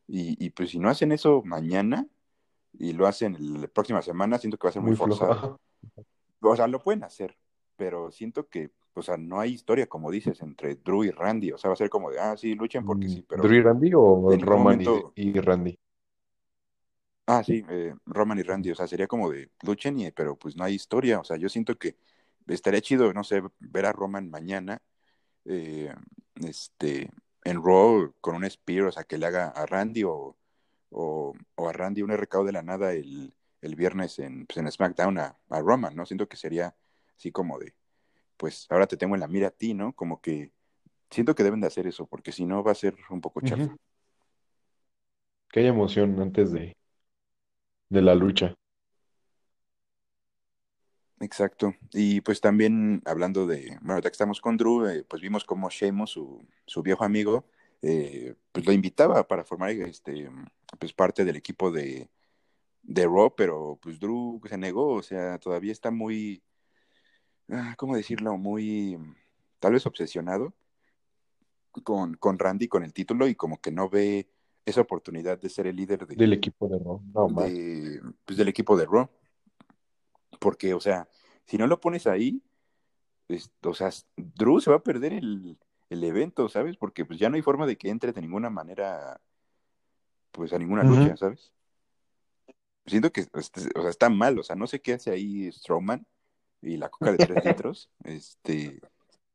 Y, 0.07 0.43
y 0.43 0.49
pues 0.51 0.69
si 0.71 0.79
no 0.79 0.89
hacen 0.89 1.11
eso 1.11 1.41
mañana 1.45 2.07
y 2.73 2.93
lo 2.93 3.07
hacen 3.07 3.37
la 3.61 3.67
próxima 3.67 4.01
semana, 4.01 4.37
siento 4.37 4.57
que 4.57 4.67
va 4.67 4.69
a 4.69 4.73
ser 4.73 4.81
muy 4.81 4.95
forzado. 4.95 5.59
O 6.41 6.55
sea, 6.55 6.67
lo 6.67 6.79
pueden 6.79 7.03
hacer, 7.03 7.37
pero 7.77 8.11
siento 8.11 8.47
que, 8.49 8.71
o 8.93 9.01
sea, 9.01 9.17
no 9.17 9.39
hay 9.39 9.53
historia, 9.53 9.87
como 9.87 10.11
dices, 10.11 10.41
entre 10.41 10.75
Drew 10.75 11.03
y 11.03 11.11
Randy. 11.11 11.51
O 11.51 11.57
sea, 11.57 11.69
va 11.69 11.73
a 11.73 11.77
ser 11.77 11.89
como 11.89 12.11
de, 12.11 12.19
ah, 12.19 12.35
sí, 12.35 12.53
luchen 12.55 12.85
porque 12.85 13.07
Mm, 13.07 13.11
sí, 13.11 13.25
pero 13.27 13.43
¿Drew 13.43 13.55
y 13.55 13.61
Randy 13.61 13.91
o 13.95 14.37
Roman 14.41 14.81
y 15.15 15.39
Randy? 15.39 15.77
ah, 17.27 17.43
sí, 17.43 17.63
eh, 17.69 17.93
Roman 18.05 18.39
y 18.39 18.43
Randy, 18.43 18.71
o 18.71 18.75
sea, 18.75 18.87
sería 18.87 19.07
como 19.07 19.29
de 19.31 19.49
luchen, 19.65 19.99
y, 19.99 20.11
pero 20.11 20.37
pues 20.37 20.55
no 20.55 20.63
hay 20.63 20.73
historia. 20.75 21.19
O 21.19 21.23
sea, 21.23 21.37
yo 21.37 21.49
siento 21.49 21.77
que 21.77 21.95
estaría 22.47 22.81
chido, 22.81 23.13
no 23.13 23.23
sé, 23.23 23.41
ver 23.59 23.85
a 23.85 23.93
Roman 23.93 24.29
mañana, 24.29 24.81
eh, 25.45 25.93
este, 26.41 27.09
en 27.45 27.63
Raw 27.63 28.13
con 28.21 28.35
un 28.35 28.49
Spear, 28.49 28.85
o 28.85 28.91
sea, 28.91 29.03
que 29.03 29.17
le 29.17 29.25
haga 29.25 29.49
a 29.49 29.65
Randy 29.65 30.03
o, 30.03 30.35
o, 30.91 31.33
a 31.57 31.71
Randy 31.71 32.01
un 32.01 32.11
RKO 32.11 32.43
de 32.43 32.51
la 32.51 32.61
nada 32.61 32.93
el, 32.93 33.33
el 33.61 33.75
viernes 33.75 34.19
en, 34.19 34.45
pues, 34.45 34.57
en 34.57 34.71
SmackDown 34.71 35.17
a, 35.19 35.37
a 35.49 35.59
Roman, 35.59 35.95
¿no? 35.95 36.05
Siento 36.05 36.27
que 36.27 36.37
sería 36.37 36.75
así 37.17 37.31
como 37.31 37.59
de, 37.59 37.73
pues 38.37 38.67
ahora 38.69 38.87
te 38.87 38.97
tengo 38.97 39.15
en 39.15 39.21
la 39.21 39.27
mira 39.27 39.47
a 39.47 39.51
ti, 39.51 39.73
¿no? 39.73 39.93
Como 39.93 40.21
que 40.21 40.51
siento 41.09 41.35
que 41.35 41.43
deben 41.43 41.61
de 41.61 41.67
hacer 41.67 41.87
eso, 41.87 42.05
porque 42.05 42.31
si 42.31 42.45
no 42.45 42.63
va 42.63 42.71
a 42.71 42.75
ser 42.75 42.95
un 43.09 43.21
poco 43.21 43.41
chafa. 43.41 43.63
Ujú. 43.63 43.77
Que 45.49 45.67
emoción 45.67 46.19
antes 46.19 46.51
de, 46.51 46.75
de 47.89 48.01
la 48.01 48.15
lucha. 48.15 48.55
Exacto. 51.19 51.73
Y 51.93 52.21
pues 52.21 52.41
también 52.41 53.01
hablando 53.05 53.47
de, 53.47 53.77
bueno, 53.79 53.93
ahorita 53.93 54.09
que 54.09 54.13
estamos 54.13 54.41
con 54.41 54.57
Drew, 54.57 54.87
eh, 54.87 55.05
pues 55.07 55.21
vimos 55.21 55.45
cómo 55.45 55.69
Sheamus, 55.69 56.11
su, 56.11 56.45
su 56.65 56.81
viejo 56.81 57.03
amigo, 57.03 57.45
eh, 57.81 58.35
pues 58.51 58.65
lo 58.65 58.71
invitaba 58.71 59.27
para 59.27 59.43
formar 59.43 59.71
este, 59.71 60.29
pues 60.79 60.93
parte 60.93 61.25
del 61.25 61.35
equipo 61.35 61.71
de, 61.71 62.09
de 62.81 63.05
Raw, 63.05 63.33
pero 63.35 63.79
pues 63.81 63.99
Drew 63.99 64.41
se 64.47 64.57
negó, 64.57 64.93
o 64.93 65.03
sea, 65.03 65.37
todavía 65.39 65.71
está 65.71 65.91
muy, 65.91 66.43
ah, 67.49 67.75
¿cómo 67.77 67.95
decirlo? 67.95 68.37
Muy, 68.37 68.97
tal 69.59 69.73
vez 69.73 69.85
obsesionado 69.85 70.53
con, 71.83 72.15
con 72.15 72.37
Randy, 72.37 72.67
con 72.67 72.83
el 72.83 72.93
título, 72.93 73.27
y 73.27 73.35
como 73.35 73.59
que 73.59 73.71
no 73.71 73.89
ve 73.89 74.29
esa 74.65 74.81
oportunidad 74.81 75.39
de 75.39 75.49
ser 75.49 75.67
el 75.67 75.75
líder 75.75 76.05
Del 76.05 76.29
de, 76.29 76.35
equipo 76.35 76.67
de 76.67 76.79
Raw. 76.79 77.01
No 77.13 77.27
de, 77.41 78.01
pues, 78.25 78.37
del 78.37 78.47
equipo 78.47 78.77
de 78.77 78.85
Raw. 78.85 79.09
Porque, 80.43 80.73
o 80.73 80.81
sea, 80.81 81.07
si 81.45 81.57
no 81.57 81.67
lo 81.67 81.79
pones 81.79 82.05
ahí, 82.05 82.41
es- 83.29 83.49
o 83.63 83.73
sea, 83.73 83.89
Drew 84.17 84.59
se 84.59 84.69
va 84.69 84.75
a 84.75 84.83
perder 84.83 85.13
el, 85.13 85.57
el 85.89 86.03
evento, 86.03 86.49
¿sabes? 86.49 86.75
Porque 86.75 87.05
pues 87.05 87.17
ya 87.17 87.29
no 87.29 87.37
hay 87.37 87.41
forma 87.41 87.65
de 87.65 87.77
que 87.77 87.89
entre 87.89 88.11
de 88.11 88.19
ninguna 88.21 88.49
manera, 88.49 89.21
pues 90.33 90.51
a 90.51 90.59
ninguna 90.59 90.83
lucha, 90.83 91.15
¿sabes? 91.15 91.53
Siento 92.85 93.13
que, 93.13 93.21
este, 93.35 93.69
o 93.75 93.81
sea, 93.81 93.89
está 93.89 94.09
mal, 94.09 94.37
o 94.37 94.43
sea, 94.43 94.57
no 94.57 94.67
sé 94.67 94.81
qué 94.81 94.93
hace 94.93 95.11
ahí 95.11 95.49
Strowman 95.49 96.05
y 96.61 96.75
la 96.75 96.89
coca 96.89 97.13
de 97.13 97.25
tres 97.25 97.45
litros, 97.45 97.89
este, 98.03 98.81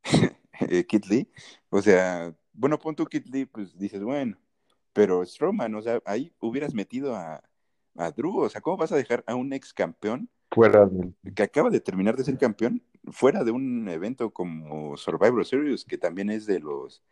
eh, 0.61 0.85
Kid 0.85 1.05
Lee, 1.07 1.31
o 1.71 1.81
sea, 1.81 2.35
bueno, 2.53 2.79
pon 2.79 2.95
tú 2.95 3.07
Kid 3.07 3.25
Lee, 3.29 3.47
pues 3.47 3.79
dices, 3.79 4.03
bueno, 4.03 4.37
pero 4.93 5.25
Strowman, 5.25 5.75
o 5.75 5.81
sea, 5.81 6.03
ahí 6.05 6.35
hubieras 6.41 6.75
metido 6.75 7.17
a, 7.17 7.43
a 7.97 8.11
Drew, 8.11 8.41
o 8.41 8.49
sea, 8.51 8.61
¿cómo 8.61 8.77
vas 8.77 8.93
a 8.93 8.97
dejar 8.97 9.25
a 9.27 9.35
un 9.35 9.55
ex 9.55 9.73
campeón 9.73 10.29
Fuera 10.51 10.89
que 11.35 11.43
acaba 11.43 11.71
de 11.71 11.81
terminar 11.81 12.17
de 12.17 12.25
ser 12.25 12.39
campeón 12.39 12.83
fuera 13.11 13.45
de 13.45 13.51
un 13.51 13.89
evento 13.89 14.31
como 14.31 14.97
Survivor 14.97 15.45
Series, 15.45 15.85
que 15.85 15.99
también 15.99 16.31
es 16.31 16.47
de 16.47 16.61
los 16.61 17.03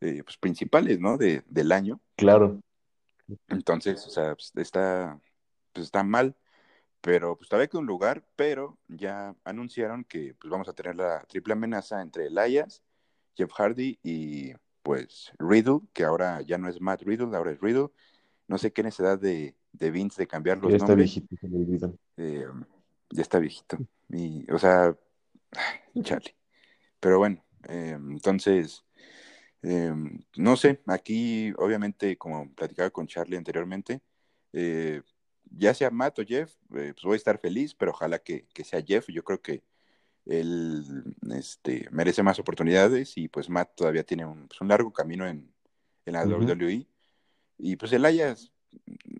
eh, 0.00 0.22
pues, 0.24 0.36
principales, 0.36 1.00
¿no? 1.00 1.16
De, 1.16 1.42
del 1.48 1.72
año. 1.72 2.00
Claro. 2.16 2.60
Entonces, 3.48 4.06
o 4.06 4.10
sea, 4.10 4.34
pues, 4.34 4.52
está, 4.56 5.18
pues, 5.72 5.86
está 5.86 6.02
mal, 6.02 6.36
pero 7.00 7.36
pues 7.36 7.48
todavía 7.48 7.68
queda 7.68 7.80
un 7.80 7.86
lugar, 7.86 8.24
pero 8.36 8.78
ya 8.88 9.34
anunciaron 9.44 10.04
que 10.04 10.34
pues 10.38 10.50
vamos 10.50 10.68
a 10.68 10.72
tener 10.72 10.96
la 10.96 11.24
triple 11.28 11.54
amenaza 11.54 12.00
entre 12.02 12.26
Elias, 12.26 12.82
Jeff 13.34 13.52
Hardy 13.52 13.98
y 14.02 14.52
pues 14.82 15.32
Riddle, 15.38 15.80
que 15.92 16.04
ahora 16.04 16.42
ya 16.42 16.58
no 16.58 16.68
es 16.68 16.80
Matt 16.80 17.02
Riddle, 17.02 17.36
ahora 17.36 17.52
es 17.52 17.60
Riddle. 17.60 17.88
No 18.48 18.58
sé 18.58 18.72
qué 18.72 18.82
necesidad 18.82 19.18
de, 19.18 19.56
de 19.72 19.90
Vince 19.90 20.20
de 20.20 20.26
cambiar 20.26 20.58
los 20.58 20.70
Ya 20.70 20.76
está 20.76 20.88
nombres. 20.88 21.14
viejito, 21.14 21.36
se. 21.36 21.94
Eh, 22.18 22.46
ya 23.12 23.22
está 23.22 23.38
viejito. 23.38 23.78
Y, 24.08 24.50
o 24.50 24.58
sea, 24.58 24.96
chale. 26.02 26.36
Pero 27.00 27.18
bueno, 27.18 27.44
eh, 27.68 27.96
entonces, 27.98 28.84
eh, 29.62 29.92
no 30.36 30.56
sé, 30.56 30.80
aquí 30.86 31.52
obviamente, 31.56 32.16
como 32.16 32.52
platicaba 32.54 32.90
con 32.90 33.06
Charlie 33.06 33.36
anteriormente, 33.36 34.00
eh, 34.52 35.02
ya 35.50 35.74
sea 35.74 35.90
Matt 35.90 36.18
o 36.18 36.24
Jeff, 36.24 36.54
eh, 36.74 36.92
pues 36.94 37.02
voy 37.04 37.14
a 37.14 37.16
estar 37.16 37.38
feliz, 37.38 37.74
pero 37.74 37.92
ojalá 37.92 38.18
que, 38.18 38.46
que 38.54 38.64
sea 38.64 38.82
Jeff. 38.82 39.06
Yo 39.08 39.22
creo 39.22 39.40
que 39.40 39.62
él 40.26 41.04
este, 41.34 41.88
merece 41.90 42.22
más 42.22 42.38
oportunidades 42.38 43.16
y 43.16 43.28
pues 43.28 43.48
Matt 43.48 43.74
todavía 43.76 44.04
tiene 44.04 44.24
un, 44.24 44.48
pues, 44.48 44.60
un 44.60 44.68
largo 44.68 44.92
camino 44.92 45.26
en, 45.26 45.52
en 46.06 46.12
la 46.12 46.24
Ujú. 46.24 46.44
WWE. 46.44 46.86
Y 47.58 47.76
pues 47.76 47.92
el 47.92 48.04
Elias, 48.04 48.52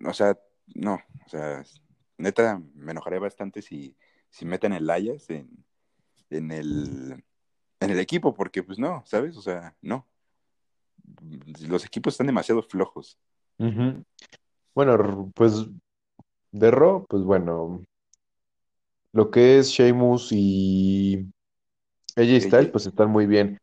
o 0.04 0.12
sea, 0.12 0.38
no, 0.74 0.94
o 1.26 1.28
sea, 1.28 1.62
neta, 2.22 2.62
me 2.74 2.92
enojaré 2.92 3.18
bastante 3.18 3.62
si, 3.62 3.96
si 4.30 4.44
meten 4.44 4.72
el 4.72 4.88
Elias 4.88 5.28
en, 5.30 5.64
en 6.30 6.50
el 6.50 7.24
en 7.80 7.90
el 7.90 7.98
equipo, 7.98 8.32
porque 8.32 8.62
pues 8.62 8.78
no, 8.78 9.02
¿sabes? 9.06 9.36
O 9.36 9.42
sea, 9.42 9.76
no. 9.82 10.06
Los 11.68 11.84
equipos 11.84 12.14
están 12.14 12.28
demasiado 12.28 12.62
flojos. 12.62 13.18
Bueno, 14.74 15.32
pues 15.34 15.66
de 16.52 16.70
Raw, 16.70 17.04
pues 17.08 17.22
bueno, 17.24 17.84
lo 19.12 19.30
que 19.30 19.58
es 19.58 19.68
Sheamus 19.68 20.28
y 20.32 21.28
AJ 22.16 22.40
Styles, 22.40 22.54
AJ. 22.54 22.72
pues 22.72 22.86
están 22.86 23.10
muy 23.10 23.26
bien. 23.26 23.58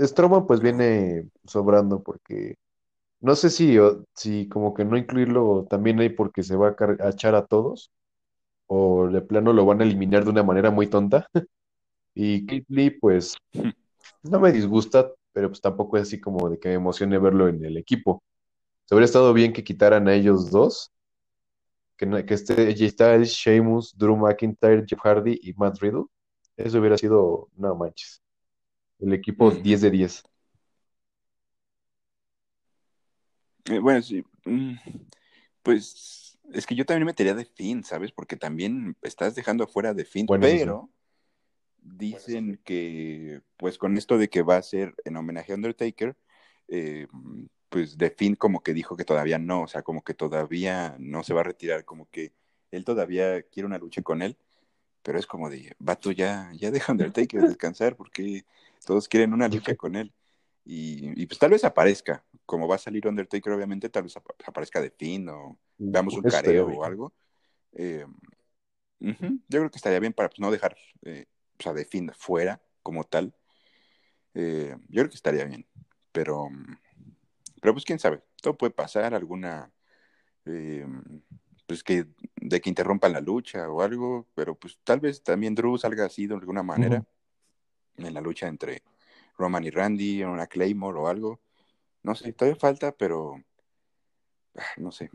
Strowman 0.00 0.46
pues 0.46 0.60
viene 0.60 1.28
sobrando 1.44 2.02
porque 2.02 2.56
No 3.20 3.34
sé 3.36 3.50
si, 3.50 3.78
o- 3.78 4.04
si 4.14 4.48
como 4.48 4.74
que 4.74 4.84
no 4.84 4.96
incluirlo 4.96 5.66
también 5.70 5.98
ahí 6.00 6.10
porque 6.10 6.42
se 6.42 6.56
va 6.56 6.68
a, 6.70 6.76
car- 6.76 7.00
a 7.02 7.10
echar 7.10 7.34
a 7.34 7.46
todos, 7.46 7.90
o 8.68 9.08
de 9.08 9.22
plano 9.22 9.52
lo 9.52 9.66
van 9.66 9.80
a 9.82 9.84
eliminar 9.84 10.24
de 10.24 10.30
una 10.30 10.42
manera 10.42 10.70
muy 10.72 10.88
tonta. 10.88 11.28
Y 12.16 12.46
Keith 12.46 12.66
Lee, 12.68 12.90
pues, 12.90 13.36
no 14.24 14.40
me 14.40 14.52
disgusta, 14.52 15.12
pero 15.32 15.48
pues 15.50 15.60
tampoco 15.62 15.96
es 15.98 16.04
así 16.04 16.20
como 16.20 16.50
de 16.50 16.58
que 16.60 16.68
me 16.70 16.74
emocione 16.76 17.18
verlo 17.18 17.48
en 17.48 17.64
el 17.64 17.76
equipo. 17.78 18.22
Se 18.86 18.94
hubiera 18.96 19.06
estado 19.06 19.32
bien 19.34 19.52
que 19.54 19.64
quitaran 19.64 20.08
a 20.08 20.14
ellos 20.14 20.50
dos, 20.52 20.92
que, 21.96 22.06
no- 22.06 22.24
que 22.24 22.34
esté 22.34 22.54
AJ 22.68 22.88
Styles, 22.90 23.30
Sheamus, 23.32 23.94
Drew 23.96 24.16
McIntyre, 24.16 24.84
Jeff 24.86 25.00
Hardy 25.02 25.38
y 25.42 25.52
Matt 25.54 25.78
Riddle. 25.80 26.04
Eso 26.56 26.78
hubiera 26.80 26.96
sido, 26.98 27.48
no 27.56 27.74
manches, 27.76 28.22
el 29.00 29.12
equipo 29.14 29.48
Ujú. 29.48 29.60
10 29.62 29.80
de 29.82 29.90
10. 29.90 30.24
Eh, 33.70 33.78
bueno, 33.78 34.02
sí. 34.02 34.24
mm, 34.44 34.74
Pues 35.62 36.38
es 36.52 36.66
que 36.66 36.74
yo 36.74 36.84
también 36.86 37.06
metería 37.06 37.34
de 37.34 37.44
Finn, 37.44 37.84
¿sabes? 37.84 38.12
Porque 38.12 38.36
también 38.36 38.96
estás 39.02 39.34
dejando 39.34 39.64
afuera 39.64 39.94
de 39.94 40.06
Bueno, 40.26 40.46
sí. 40.46 40.58
pero 40.58 40.90
dicen 41.82 42.60
que, 42.64 43.42
pues 43.56 43.78
con 43.78 43.96
esto 43.96 44.18
de 44.18 44.28
que 44.28 44.42
va 44.42 44.56
a 44.56 44.62
ser 44.62 44.94
en 45.04 45.16
homenaje 45.16 45.52
a 45.52 45.56
Undertaker, 45.56 46.16
eh, 46.68 47.06
pues 47.68 47.96
The 47.96 48.10
Finn 48.10 48.36
como 48.36 48.62
que 48.62 48.74
dijo 48.74 48.96
que 48.96 49.04
todavía 49.04 49.38
no, 49.38 49.62
o 49.62 49.68
sea, 49.68 49.82
como 49.82 50.02
que 50.02 50.14
todavía 50.14 50.96
no 50.98 51.22
se 51.22 51.34
va 51.34 51.40
a 51.40 51.44
retirar, 51.44 51.84
como 51.84 52.08
que 52.10 52.32
él 52.70 52.84
todavía 52.84 53.42
quiere 53.42 53.66
una 53.66 53.78
lucha 53.78 54.02
con 54.02 54.22
él, 54.22 54.36
pero 55.02 55.18
es 55.18 55.26
como 55.26 55.50
de, 55.50 55.74
vato, 55.78 56.10
ya, 56.10 56.50
ya 56.54 56.70
deja 56.70 56.92
Undertaker 56.92 57.42
descansar 57.42 57.96
porque 57.96 58.44
todos 58.84 59.08
quieren 59.08 59.32
una 59.32 59.48
lucha 59.48 59.74
con 59.76 59.96
él. 59.96 60.12
Y, 60.64 61.22
y 61.22 61.26
pues 61.26 61.38
tal 61.38 61.50
vez 61.50 61.62
aparezca, 61.64 62.24
como 62.46 62.68
va 62.68 62.76
a 62.76 62.78
salir 62.78 63.06
Undertaker, 63.06 63.52
obviamente, 63.52 63.88
tal 63.90 64.04
vez 64.04 64.16
ap- 64.16 64.30
aparezca 64.46 64.80
The 64.80 64.90
Finn 64.90 65.28
o 65.28 65.58
veamos 65.78 66.14
un 66.14 66.22
careo 66.44 66.66
o 66.68 66.84
algo. 66.84 67.12
Eh, 67.72 68.06
Yo 69.48 69.60
creo 69.60 69.70
que 69.70 69.76
estaría 69.78 70.00
bien 70.00 70.12
para 70.12 70.28
pues, 70.28 70.40
no 70.40 70.50
dejar 70.50 70.76
eh, 71.02 71.26
pues, 71.56 71.66
a 71.66 71.74
The 71.74 71.84
Finn 71.84 72.10
fuera 72.16 72.60
como 72.82 73.04
tal. 73.04 73.34
Eh, 74.34 74.74
yo 74.88 75.02
creo 75.02 75.08
que 75.08 75.16
estaría 75.16 75.44
bien, 75.44 75.66
pero, 76.12 76.48
pero 77.60 77.72
pues 77.74 77.84
quién 77.84 77.98
sabe, 77.98 78.22
todo 78.42 78.56
puede 78.56 78.72
pasar, 78.72 79.14
alguna, 79.14 79.72
eh, 80.44 80.86
pues 81.66 81.82
que 81.82 82.06
de 82.36 82.60
que 82.60 82.68
interrumpan 82.68 83.12
la 83.12 83.20
lucha 83.20 83.68
o 83.70 83.82
algo, 83.82 84.26
pero 84.34 84.54
pues 84.54 84.78
tal 84.84 85.00
vez 85.00 85.22
también 85.22 85.54
Drew 85.54 85.78
salga 85.78 86.04
así 86.04 86.26
de 86.26 86.34
alguna 86.34 86.62
manera 86.62 87.04
en 87.96 88.14
la 88.14 88.20
lucha 88.20 88.46
entre 88.48 88.82
Roman 89.38 89.64
y 89.64 89.70
Randy, 89.70 90.22
en 90.22 90.28
una 90.28 90.46
Claymore 90.46 90.98
o 90.98 91.08
algo. 91.08 91.40
No 92.06 92.14
sé, 92.14 92.32
todavía 92.32 92.56
falta, 92.56 92.92
pero 92.92 93.34
ah, 94.54 94.62
no 94.76 94.92
sé. 94.92 95.10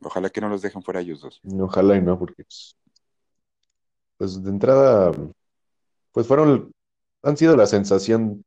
Ojalá 0.00 0.30
que 0.30 0.40
no 0.40 0.48
los 0.48 0.62
dejen 0.62 0.80
fuera 0.80 1.00
ellos 1.00 1.20
dos. 1.20 1.40
Ojalá 1.58 1.96
y 1.96 2.00
no, 2.00 2.16
porque 2.16 2.44
pues, 2.44 2.76
pues, 4.16 4.44
de 4.44 4.50
entrada, 4.50 5.10
pues 6.12 6.28
fueron, 6.28 6.70
han 7.24 7.36
sido 7.36 7.56
la 7.56 7.66
sensación, 7.66 8.44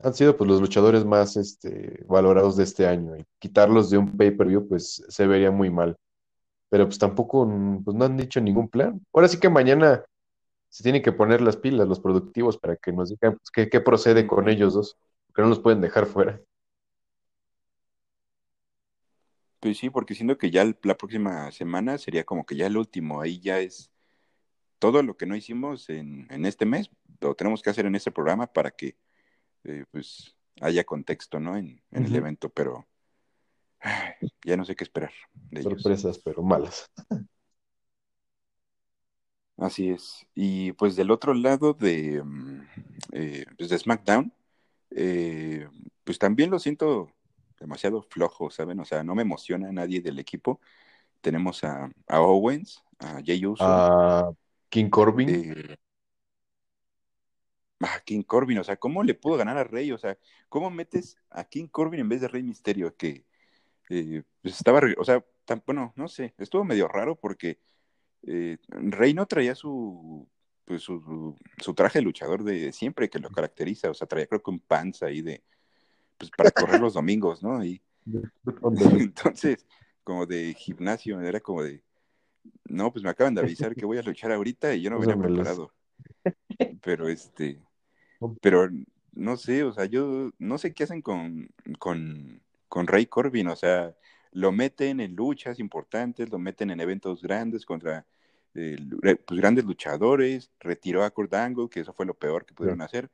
han 0.00 0.14
sido 0.14 0.36
pues 0.36 0.50
los 0.50 0.60
luchadores 0.60 1.04
más 1.04 1.36
este, 1.36 2.04
valorados 2.08 2.56
de 2.56 2.64
este 2.64 2.88
año. 2.88 3.16
Y 3.16 3.24
quitarlos 3.38 3.88
de 3.90 3.98
un 3.98 4.16
pay-per-view, 4.16 4.66
pues 4.66 5.04
se 5.08 5.26
vería 5.28 5.52
muy 5.52 5.70
mal. 5.70 5.96
Pero 6.70 6.86
pues 6.86 6.98
tampoco, 6.98 7.48
pues 7.84 7.96
no 7.96 8.04
han 8.04 8.16
dicho 8.16 8.40
ningún 8.40 8.68
plan. 8.68 9.00
Ahora 9.12 9.28
sí 9.28 9.38
que 9.38 9.48
mañana 9.48 10.04
se 10.68 10.82
tienen 10.82 11.02
que 11.02 11.12
poner 11.12 11.40
las 11.40 11.56
pilas 11.56 11.86
los 11.86 12.00
productivos 12.00 12.58
para 12.58 12.74
que 12.74 12.92
nos 12.92 13.10
digan 13.10 13.34
pues, 13.34 13.50
qué, 13.52 13.68
qué 13.68 13.80
procede 13.80 14.26
con 14.26 14.48
ellos 14.48 14.74
dos, 14.74 14.96
que 15.32 15.42
no 15.42 15.48
los 15.48 15.60
pueden 15.60 15.80
dejar 15.80 16.06
fuera. 16.06 16.40
Pues 19.62 19.78
sí, 19.78 19.90
porque 19.90 20.16
siento 20.16 20.36
que 20.38 20.50
ya 20.50 20.64
la 20.82 20.96
próxima 20.96 21.52
semana 21.52 21.96
sería 21.96 22.24
como 22.24 22.44
que 22.44 22.56
ya 22.56 22.66
el 22.66 22.76
último, 22.76 23.20
ahí 23.20 23.38
ya 23.38 23.60
es 23.60 23.92
todo 24.80 25.04
lo 25.04 25.16
que 25.16 25.24
no 25.24 25.36
hicimos 25.36 25.88
en, 25.88 26.26
en 26.30 26.46
este 26.46 26.66
mes, 26.66 26.90
lo 27.20 27.36
tenemos 27.36 27.62
que 27.62 27.70
hacer 27.70 27.86
en 27.86 27.94
este 27.94 28.10
programa 28.10 28.48
para 28.48 28.72
que 28.72 28.96
eh, 29.62 29.84
pues 29.92 30.34
haya 30.60 30.82
contexto, 30.82 31.38
¿no? 31.38 31.56
En, 31.56 31.80
en 31.92 32.06
el 32.06 32.16
evento, 32.16 32.48
pero 32.48 32.88
ay, 33.78 34.14
ya 34.44 34.56
no 34.56 34.64
sé 34.64 34.74
qué 34.74 34.82
esperar 34.82 35.12
de 35.32 35.60
ellos. 35.60 35.80
Sorpresas, 35.80 36.18
pero 36.18 36.42
malas. 36.42 36.90
Así 39.58 39.90
es. 39.90 40.26
Y 40.34 40.72
pues 40.72 40.96
del 40.96 41.12
otro 41.12 41.34
lado 41.34 41.72
de, 41.72 42.20
mm, 42.20 42.62
eh, 43.12 43.46
pues 43.56 43.70
de 43.70 43.78
SmackDown, 43.78 44.32
eh, 44.90 45.68
pues 46.02 46.18
también 46.18 46.50
lo 46.50 46.58
siento 46.58 47.12
demasiado 47.62 48.02
flojo, 48.02 48.50
¿saben? 48.50 48.78
O 48.80 48.84
sea, 48.84 49.02
no 49.02 49.14
me 49.14 49.22
emociona 49.22 49.68
a 49.68 49.72
nadie 49.72 50.00
del 50.00 50.18
equipo. 50.18 50.60
Tenemos 51.20 51.64
a, 51.64 51.90
a 52.08 52.20
Owens, 52.20 52.82
a 52.98 53.22
Uso, 53.48 53.64
A 53.64 54.32
King 54.68 54.90
Corbin, 54.90 55.28
eh, 55.30 55.76
a 57.80 58.00
King 58.00 58.22
Corbin. 58.22 58.58
O 58.58 58.64
sea, 58.64 58.76
¿cómo 58.76 59.02
le 59.02 59.14
pudo 59.14 59.36
ganar 59.36 59.56
a 59.58 59.64
Rey? 59.64 59.92
O 59.92 59.98
sea, 59.98 60.18
¿cómo 60.48 60.70
metes 60.70 61.16
a 61.30 61.44
King 61.44 61.68
Corbin 61.68 62.00
en 62.00 62.08
vez 62.08 62.20
de 62.20 62.28
Rey 62.28 62.42
Misterio? 62.42 62.96
Que 62.96 63.24
eh, 63.90 64.22
pues 64.42 64.56
estaba, 64.56 64.80
o 64.98 65.04
sea, 65.04 65.24
tan- 65.44 65.62
bueno, 65.66 65.92
no 65.96 66.08
sé, 66.08 66.34
estuvo 66.38 66.64
medio 66.64 66.88
raro 66.88 67.16
porque 67.16 67.60
eh, 68.22 68.58
Rey 68.68 69.14
no 69.14 69.26
traía 69.26 69.54
su, 69.54 70.28
pues 70.64 70.82
su, 70.82 71.36
su 71.58 71.74
traje 71.74 71.98
de 71.98 72.04
luchador 72.04 72.44
de 72.44 72.72
siempre 72.72 73.10
que 73.10 73.18
lo 73.18 73.30
caracteriza, 73.30 73.90
o 73.90 73.94
sea, 73.94 74.06
traía 74.06 74.26
creo 74.26 74.42
que 74.42 74.50
un 74.50 74.60
pants 74.60 75.02
ahí 75.02 75.22
de, 75.22 75.42
pues 76.22 76.30
para 76.36 76.50
correr 76.52 76.80
los 76.80 76.94
domingos, 76.94 77.42
¿no? 77.42 77.64
Y 77.64 77.82
entonces, 79.00 79.66
como 80.04 80.24
de 80.24 80.54
gimnasio, 80.54 81.20
era 81.20 81.40
como 81.40 81.62
de, 81.64 81.82
no, 82.64 82.92
pues 82.92 83.02
me 83.02 83.10
acaban 83.10 83.34
de 83.34 83.40
avisar 83.40 83.74
que 83.74 83.84
voy 83.84 83.98
a 83.98 84.02
luchar 84.02 84.30
ahorita 84.30 84.74
y 84.74 84.82
yo 84.82 84.90
no 84.90 85.00
venía 85.00 85.16
preparado, 85.16 85.72
pero 86.82 87.08
este, 87.08 87.60
pero 88.40 88.70
no 89.12 89.36
sé, 89.36 89.64
o 89.64 89.72
sea, 89.72 89.86
yo 89.86 90.30
no 90.38 90.58
sé 90.58 90.72
qué 90.72 90.84
hacen 90.84 91.02
con, 91.02 91.48
con, 91.78 92.40
con 92.68 92.86
Rey 92.86 93.06
Corbin, 93.06 93.48
o 93.48 93.56
sea, 93.56 93.96
lo 94.30 94.52
meten 94.52 95.00
en 95.00 95.16
luchas 95.16 95.58
importantes, 95.58 96.30
lo 96.30 96.38
meten 96.38 96.70
en 96.70 96.80
eventos 96.80 97.20
grandes 97.20 97.66
contra 97.66 98.06
eh, 98.54 98.76
pues, 99.26 99.40
grandes 99.40 99.64
luchadores, 99.64 100.52
retiró 100.60 101.02
a 101.02 101.10
Kurt 101.10 101.34
Angle, 101.34 101.68
que 101.68 101.80
eso 101.80 101.92
fue 101.92 102.06
lo 102.06 102.14
peor 102.14 102.46
que 102.46 102.54
pudieron 102.54 102.80
hacer, 102.80 103.10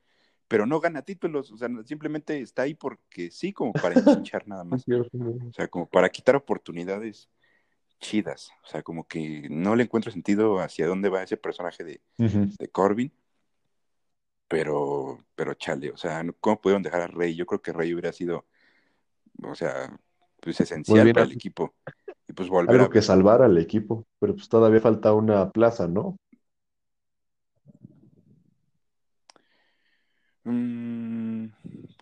pero 0.49 0.67
no 0.67 0.81
gana 0.81 1.03
títulos, 1.03 1.53
o 1.53 1.57
sea, 1.57 1.69
simplemente 1.85 2.41
está 2.41 2.63
ahí 2.63 2.75
porque 2.75 3.31
sí, 3.31 3.53
como 3.53 3.73
para 3.73 3.95
encinchar 3.95 4.49
nada 4.49 4.65
más, 4.65 4.85
o 4.89 5.53
sea, 5.53 5.69
como 5.69 5.87
para 5.87 6.09
quitar 6.09 6.37
oportunidades 6.37 7.29
chidas, 8.01 8.51
o 8.65 8.69
sea, 8.69 8.83
como 8.83 9.07
que 9.07 9.49
no 9.51 9.77
le 9.77 9.85
encuentro 9.85 10.11
sentido 10.11 10.61
hacia 10.61 10.87
dónde 10.87 11.09
va 11.09 11.23
ese 11.23 11.37
personaje 11.37 11.85
de, 11.85 12.01
de 12.17 12.69
Corbin 12.69 13.13
pero, 14.49 15.19
pero 15.37 15.55
chale, 15.55 15.91
o 15.91 15.97
sea, 15.97 16.25
¿cómo 16.41 16.61
pudieron 16.61 16.83
dejar 16.83 17.03
a 17.03 17.07
Rey? 17.07 17.35
Yo 17.37 17.47
creo 17.47 17.61
que 17.61 17.73
Rey 17.73 17.93
hubiera 17.93 18.13
sido, 18.13 18.47
o 19.43 19.55
sea, 19.55 19.95
pues 20.41 20.59
esencial 20.61 21.13
para 21.13 21.27
el 21.27 21.33
equipo. 21.33 21.75
Y 22.27 22.33
pues 22.33 22.49
volver 22.49 22.77
a 22.77 22.79
algo 22.81 22.91
que 22.91 23.03
salvar 23.03 23.43
al 23.43 23.59
equipo, 23.59 24.07
pero 24.19 24.35
pues 24.35 24.49
todavía 24.49 24.81
falta 24.81 25.13
una 25.13 25.51
plaza, 25.51 25.87
¿no? 25.87 26.17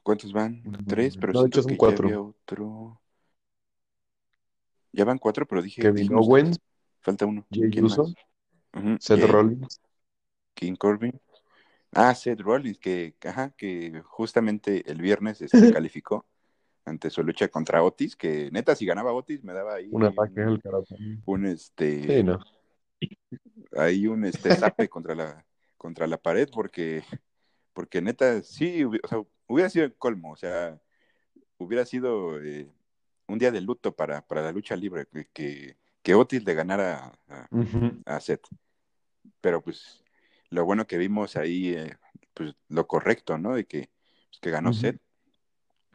¿Cuántos 0.03 0.33
van? 0.33 0.63
Tres, 0.87 1.17
Mm, 1.17 1.21
pero 1.21 1.33
No, 1.35 1.41
siento 1.41 1.63
son 1.63 1.71
que 1.73 1.77
ya 1.77 1.79
cuatro. 1.79 2.09
había 2.09 2.21
otro. 2.21 3.01
Ya 4.93 5.05
van 5.05 5.19
cuatro, 5.19 5.47
pero 5.47 5.63
dije, 5.63 5.83
Kevin. 5.83 6.11
Falta 7.01 7.27
uno. 7.27 7.47
Jay 7.53 7.71
¿Quién 7.71 7.85
Uso, 7.85 8.07
Seth 8.99 9.21
Jay, 9.21 9.31
Rollins, 9.31 9.81
King 10.55 10.75
Corbin. 10.77 11.21
Ah, 11.93 12.15
Seth 12.15 12.41
Rollins, 12.41 12.79
que, 12.79 13.15
ajá, 13.25 13.51
que 13.57 14.03
justamente 14.05 14.91
el 14.91 15.01
viernes 15.01 15.41
este, 15.41 15.53
calificó 15.73 16.27
ante 16.85 17.11
su 17.11 17.23
lucha 17.23 17.49
contra 17.49 17.83
Otis, 17.83 18.17
que 18.17 18.51
neta, 18.53 18.75
si 18.75 18.87
ganaba 18.87 19.13
Otis, 19.13 19.43
me 19.45 19.53
daba 19.53 19.75
un 19.91 20.03
ahí 20.03 20.05
ataque 20.05 20.41
un, 20.41 20.49
al 20.49 20.63
corazón. 20.63 21.23
un 21.27 21.47
Sí, 21.47 21.53
este, 21.53 22.23
no. 22.23 22.39
ahí 23.77 24.07
un 24.07 24.25
este 24.25 24.51
zape 24.53 24.89
contra 24.89 25.15
la, 25.15 25.45
contra 25.77 26.07
la 26.07 26.17
pared, 26.19 26.49
porque, 26.53 27.03
porque 27.77 28.01
neta, 28.01 28.43
sí, 28.43 28.85
o 28.85 28.91
sea, 29.07 29.23
hubiera 29.47 29.69
sido 29.69 29.85
el 29.85 29.95
colmo, 29.95 30.33
o 30.33 30.37
sea, 30.37 30.81
hubiera 31.59 31.85
sido 31.85 32.43
eh, 32.43 32.73
un 33.29 33.39
día 33.39 33.51
de 33.51 33.61
luto 33.61 33.95
para, 33.95 34.27
para 34.27 34.41
la 34.41 34.51
lucha 34.51 34.75
libre, 34.75 35.07
que, 35.35 35.77
que, 36.03 36.15
Otis 36.15 36.43
le 36.47 36.55
ganara 36.55 37.13
a, 37.29 37.49
a 38.07 38.21
Seth. 38.21 38.47
Pero 39.43 39.61
pues 39.61 40.03
lo 40.49 40.65
bueno 40.65 40.87
que 40.87 40.97
vimos 40.97 41.37
ahí, 41.37 41.75
eh, 41.75 41.99
pues 42.33 42.55
lo 42.71 42.87
correcto, 42.87 43.37
¿no? 43.37 43.55
De 43.55 43.67
que, 43.67 43.91
pues, 44.31 44.41
que 44.41 44.51
ganó 44.51 44.71
ujú. 44.71 44.79
Seth. 44.79 45.01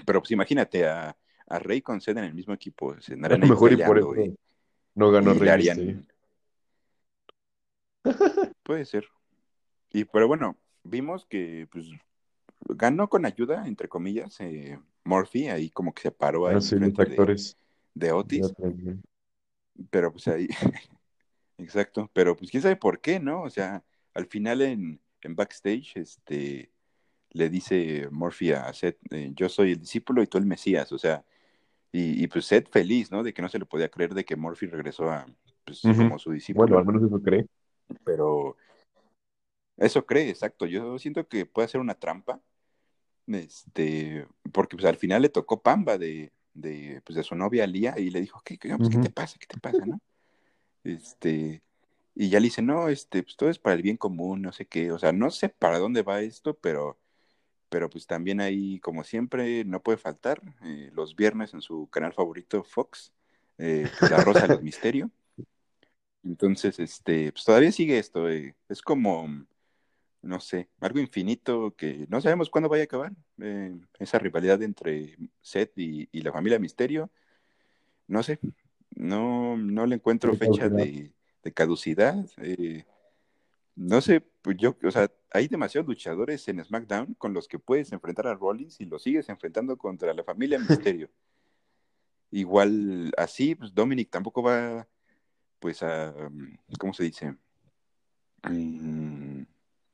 Pero 0.05 0.19
pues 0.19 0.29
imagínate 0.29 0.85
a, 0.87 1.17
a 1.47 1.59
Rey 1.59 1.81
con 1.81 1.99
Seth 1.99 2.17
en 2.17 2.25
el 2.25 2.35
mismo 2.35 2.53
equipo, 2.53 2.95
se 3.01 3.15
A 3.15 3.29
lo 3.29 3.39
mejor 3.39 3.73
y 3.73 3.77
por 3.77 3.97
y, 3.97 4.01
eso 4.01 4.37
no 4.93 5.09
ganó 5.11 5.33
Rey 5.33 5.67
puede 8.61 8.85
ser. 8.85 9.07
Y 9.89 10.05
pero 10.05 10.27
bueno, 10.27 10.60
vimos 10.83 11.25
que 11.25 11.67
pues 11.71 11.87
ganó 12.61 13.09
con 13.09 13.25
ayuda, 13.25 13.67
entre 13.67 13.87
comillas, 13.87 14.39
eh, 14.39 14.79
Murphy, 15.03 15.47
ahí 15.47 15.69
como 15.69 15.93
que 15.93 16.03
se 16.03 16.11
paró 16.11 16.47
ahí 16.47 16.57
Ah, 16.57 16.61
sí, 16.61 16.75
los 16.75 16.89
enfrente 16.89 17.55
de, 17.93 18.11
Otis, 18.11 18.53
pero 19.89 20.11
pues 20.11 20.27
ahí, 20.27 20.47
exacto, 21.57 22.09
pero 22.13 22.35
pues 22.35 22.51
quién 22.51 22.63
sabe 22.63 22.75
por 22.75 23.01
qué, 23.01 23.19
¿no? 23.19 23.41
O 23.41 23.49
sea, 23.49 23.83
al 24.13 24.25
final 24.25 24.61
en, 24.61 25.01
en 25.21 25.35
backstage, 25.35 25.97
este, 25.97 26.71
le 27.31 27.49
dice 27.49 28.07
Murphy 28.11 28.51
a 28.51 28.71
Seth, 28.73 28.97
eh, 29.11 29.31
yo 29.35 29.49
soy 29.49 29.73
el 29.73 29.79
discípulo 29.79 30.21
y 30.21 30.27
tú 30.27 30.37
el 30.37 30.45
Mesías, 30.45 30.91
o 30.91 30.97
sea, 30.97 31.25
y, 31.91 32.23
y, 32.23 32.27
pues 32.27 32.45
Seth 32.45 32.69
feliz, 32.69 33.11
¿no? 33.11 33.21
De 33.21 33.33
que 33.33 33.41
no 33.41 33.49
se 33.49 33.59
le 33.59 33.65
podía 33.65 33.89
creer 33.89 34.13
de 34.13 34.23
que 34.23 34.37
Murphy 34.37 34.67
regresó 34.67 35.11
a, 35.11 35.25
pues, 35.65 35.81
como 35.81 36.17
su 36.17 36.29
Bueno, 36.29 36.35
discípulo, 36.35 36.77
al 36.77 36.85
menos 36.85 37.03
eso 37.03 37.21
cree. 37.21 37.45
pero 38.05 38.55
eso 39.85 40.05
cree, 40.05 40.29
exacto, 40.29 40.65
yo 40.65 40.97
siento 40.99 41.27
que 41.27 41.45
puede 41.45 41.67
ser 41.67 41.81
una 41.81 41.95
trampa, 41.95 42.41
este, 43.27 44.27
porque 44.51 44.75
pues 44.77 44.85
al 44.85 44.97
final 44.97 45.21
le 45.21 45.29
tocó 45.29 45.61
Pamba 45.61 45.97
de, 45.97 46.31
de, 46.53 47.01
pues, 47.05 47.15
de 47.15 47.23
su 47.23 47.35
novia 47.35 47.67
Lía 47.67 47.95
y 47.97 48.09
le 48.09 48.21
dijo, 48.21 48.41
¿qué, 48.43 48.57
qué, 48.57 48.75
pues, 48.77 48.89
¿qué 48.89 48.97
Ujú. 48.97 49.01
te 49.01 49.09
pasa? 49.09 49.37
¿Qué 49.39 49.47
te 49.47 49.59
pasa, 49.59 49.85
no? 49.85 50.01
Este, 50.83 51.61
y 52.15 52.29
ya 52.29 52.39
le 52.39 52.45
dice, 52.45 52.61
no, 52.61 52.89
este, 52.89 53.23
pues 53.23 53.35
todo 53.37 53.49
es 53.49 53.59
para 53.59 53.75
el 53.75 53.81
bien 53.81 53.97
común, 53.97 54.41
no 54.41 54.51
sé 54.51 54.65
qué, 54.67 54.91
o 54.91 54.99
sea, 54.99 55.11
no 55.11 55.31
sé 55.31 55.49
para 55.49 55.79
dónde 55.79 56.03
va 56.03 56.21
esto, 56.21 56.55
pero, 56.55 56.99
pero 57.69 57.89
pues 57.89 58.07
también 58.07 58.41
ahí, 58.41 58.79
como 58.79 59.03
siempre, 59.03 59.65
no 59.65 59.81
puede 59.81 59.97
faltar, 59.97 60.41
eh, 60.63 60.91
los 60.93 61.15
viernes 61.15 61.53
en 61.53 61.61
su 61.61 61.87
canal 61.89 62.13
favorito, 62.13 62.63
Fox, 62.63 63.13
eh, 63.57 63.89
pues, 63.97 64.09
La 64.09 64.19
Rosa 64.19 64.43
de 64.43 64.49
los 64.49 64.61
Misterios. 64.63 65.09
Entonces, 66.23 66.79
este, 66.79 67.31
pues 67.31 67.43
todavía 67.45 67.71
sigue 67.71 67.97
esto, 67.97 68.29
eh, 68.29 68.55
es 68.69 68.81
como, 68.81 69.27
no 70.21 70.39
sé, 70.39 70.69
algo 70.79 70.99
infinito 70.99 71.75
que 71.75 72.05
no 72.09 72.21
sabemos 72.21 72.49
cuándo 72.49 72.69
vaya 72.69 72.83
a 72.83 72.85
acabar, 72.85 73.13
eh, 73.39 73.75
esa 73.99 74.19
rivalidad 74.19 74.61
entre 74.61 75.17
Seth 75.41 75.77
y, 75.77 76.09
y 76.11 76.21
la 76.21 76.31
familia 76.31 76.59
Misterio, 76.59 77.09
no 78.07 78.23
sé, 78.23 78.39
no, 78.95 79.57
no 79.57 79.85
le 79.85 79.95
encuentro 79.95 80.35
fecha 80.35 80.69
de, 80.69 81.11
de 81.43 81.51
caducidad. 81.51 82.25
eh, 82.37 82.85
no 83.75 84.01
sé, 84.01 84.21
pues 84.41 84.57
yo, 84.57 84.75
o 84.83 84.91
sea, 84.91 85.09
hay 85.31 85.47
demasiados 85.47 85.87
luchadores 85.87 86.47
en 86.47 86.63
SmackDown 86.63 87.13
con 87.15 87.33
los 87.33 87.47
que 87.47 87.57
puedes 87.57 87.91
enfrentar 87.91 88.27
a 88.27 88.35
Rollins 88.35 88.79
y 88.81 88.85
lo 88.85 88.99
sigues 88.99 89.29
enfrentando 89.29 89.77
contra 89.77 90.13
la 90.13 90.23
familia 90.23 90.59
Misterio. 90.59 91.09
Igual 92.31 93.11
así, 93.17 93.55
pues 93.55 93.73
Dominic 93.73 94.09
tampoco 94.09 94.43
va, 94.43 94.87
pues 95.59 95.81
a, 95.83 96.13
um, 96.15 96.55
¿cómo 96.77 96.93
se 96.93 97.03
dice? 97.03 97.35
Mm, 98.43 99.43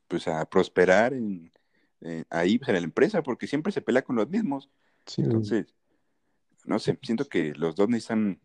pues 0.08 0.26
a 0.28 0.44
prosperar 0.48 1.12
en, 1.14 1.52
en- 2.00 2.26
ahí 2.30 2.58
pues, 2.58 2.68
en 2.70 2.74
la 2.76 2.80
empresa 2.82 3.22
porque 3.22 3.46
siempre 3.46 3.72
se 3.72 3.82
pelea 3.82 4.02
con 4.02 4.16
los 4.16 4.28
mismos. 4.28 4.70
Sí, 5.06 5.22
Entonces, 5.22 5.66
no 6.64 6.78
sé, 6.78 6.98
siento 7.02 7.28
que 7.28 7.52
los 7.54 7.74
dos 7.76 7.88
necesitan 7.88 8.40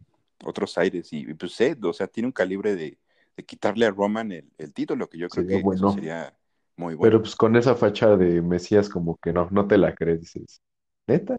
otros 0.46 0.77
aires 0.77 1.12
y, 1.13 1.20
y, 1.29 1.34
pues 1.36 1.53
Seth, 1.53 1.84
o 1.86 1.93
sea, 1.93 2.08
tiene 2.08 2.27
un 2.27 2.34
calibre 2.34 2.75
de, 2.75 2.98
de 3.38 3.46
quitarle 3.46 3.86
a 3.86 3.91
Roman 3.91 4.32
el, 4.32 4.51
el 4.58 4.74
título, 4.74 5.10
que 5.10 5.17
yo 5.17 5.29
creo 5.29 5.46
sería 5.46 5.46
que 5.46 5.70
eso 5.72 5.89
sería 5.89 6.38
muy 6.77 6.96
Pero 7.00 7.05
bueno. 7.10 7.22
pues 7.22 7.36
con 7.36 7.55
esa 7.55 7.75
facha 7.75 8.15
de 8.17 8.41
Mesías 8.41 8.89
como 8.89 9.17
que 9.17 9.32
no, 9.34 9.48
no 9.51 9.67
te 9.67 9.77
la 9.77 9.93
crees, 9.96 10.22
dices. 10.22 10.62
¿Neta? 11.08 11.36
O 11.36 11.38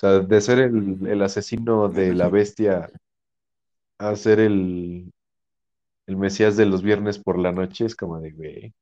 sea, 0.00 0.20
de 0.20 0.40
ser 0.40 0.60
el, 0.60 1.22
asesino 1.22 1.88
de 1.90 2.14
la 2.14 2.28
bestia 2.30 2.88
a 3.98 4.16
ser 4.16 4.40
el, 4.40 5.12
el 6.08 6.16
Mesías 6.16 6.56
de 6.56 6.64
los 6.64 6.82
viernes 6.82 7.18
por 7.18 7.38
la 7.38 7.52
noche, 7.52 7.84
es 7.84 7.94
como 7.94 8.18
de, 8.18 8.30
güey. 8.30 8.74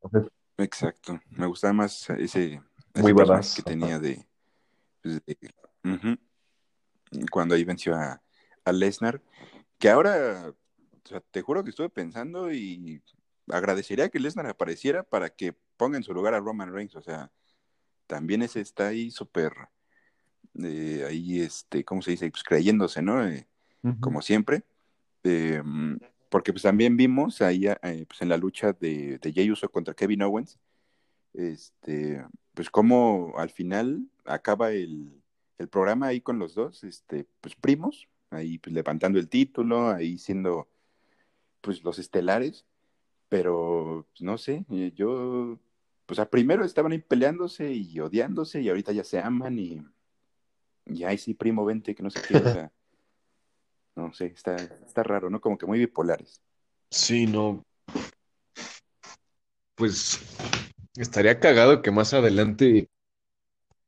O 0.00 0.10
sea, 0.10 0.20
exacto. 0.58 1.18
Me 1.30 1.46
gustaba 1.46 1.72
más 1.72 2.10
ese, 2.10 2.60
muy 2.94 3.02
ese 3.02 3.06
que 3.06 3.12
badass. 3.12 3.58
Ajá. 3.60 3.62
tenía 3.64 3.98
de, 3.98 4.26
pues, 5.02 5.24
de- 5.24 5.38
cuando 7.30 7.54
ahí 7.54 7.64
venció 7.64 7.94
a, 7.94 8.22
a 8.66 8.72
Lesnar, 8.72 9.22
que 9.78 9.88
ahora, 9.88 10.50
o 10.50 11.08
sea, 11.08 11.20
te 11.30 11.40
juro 11.40 11.64
que 11.64 11.70
estuve 11.70 11.88
pensando 11.88 12.52
y 12.52 13.02
agradecería 13.48 14.10
que 14.10 14.20
Lesnar 14.20 14.46
apareciera 14.46 15.04
para 15.04 15.30
que 15.30 15.54
ponga 15.78 15.96
en 15.96 16.04
su 16.04 16.12
lugar 16.12 16.34
a 16.34 16.40
Roman 16.40 16.70
Reigns, 16.72 16.96
o 16.96 17.02
sea, 17.02 17.32
también 18.06 18.42
ese 18.42 18.60
está 18.60 18.88
ahí 18.88 19.10
súper, 19.10 19.54
eh, 20.62 21.06
ahí, 21.08 21.40
este, 21.40 21.82
¿cómo 21.82 22.02
se 22.02 22.10
dice? 22.10 22.30
Pues 22.30 22.44
creyéndose, 22.44 23.00
¿no? 23.00 23.26
Eh, 23.26 23.48
como 24.00 24.20
siempre, 24.22 24.64
eh, 25.24 25.62
porque 26.28 26.52
pues 26.52 26.62
también 26.62 26.96
vimos 26.96 27.42
ahí 27.42 27.66
eh, 27.66 28.06
pues 28.08 28.22
en 28.22 28.28
la 28.28 28.36
lucha 28.36 28.72
de, 28.72 29.18
de 29.18 29.32
Jey 29.32 29.50
Uso 29.50 29.70
contra 29.70 29.94
Kevin 29.94 30.22
Owens, 30.22 30.58
este, 31.34 32.24
pues 32.54 32.70
como 32.70 33.34
al 33.36 33.50
final 33.50 34.06
acaba 34.24 34.72
el, 34.72 35.22
el 35.58 35.68
programa 35.68 36.08
ahí 36.08 36.20
con 36.20 36.38
los 36.38 36.54
dos, 36.54 36.84
este, 36.84 37.26
pues 37.40 37.54
primos, 37.54 38.08
ahí 38.30 38.58
pues 38.58 38.74
levantando 38.74 39.18
el 39.18 39.28
título, 39.28 39.90
ahí 39.90 40.18
siendo 40.18 40.68
pues 41.60 41.82
los 41.84 41.98
estelares, 41.98 42.66
pero 43.28 44.06
pues, 44.10 44.22
no 44.22 44.36
sé, 44.38 44.66
eh, 44.70 44.92
yo, 44.94 45.58
pues 46.06 46.18
a 46.18 46.28
primero 46.28 46.64
estaban 46.64 46.92
ahí 46.92 46.98
peleándose 46.98 47.72
y 47.72 47.98
odiándose 48.00 48.60
y 48.60 48.68
ahorita 48.68 48.92
ya 48.92 49.04
se 49.04 49.18
aman 49.18 49.58
y, 49.58 49.82
y 50.86 51.04
ay 51.04 51.18
sí, 51.18 51.34
primo, 51.34 51.64
vente, 51.64 51.94
que 51.94 52.02
no 52.02 52.10
sé 52.10 52.20
qué, 52.26 52.36
o 52.36 52.40
sea, 52.52 52.72
no 53.96 54.12
sé, 54.12 54.26
está, 54.26 54.56
está 54.56 55.02
raro, 55.02 55.30
¿no? 55.30 55.40
Como 55.40 55.58
que 55.58 55.66
muy 55.66 55.78
bipolares. 55.78 56.40
Sí, 56.90 57.26
no, 57.26 57.64
pues 59.74 60.20
estaría 60.96 61.40
cagado 61.40 61.82
que 61.82 61.90
más 61.90 62.14
adelante 62.14 62.88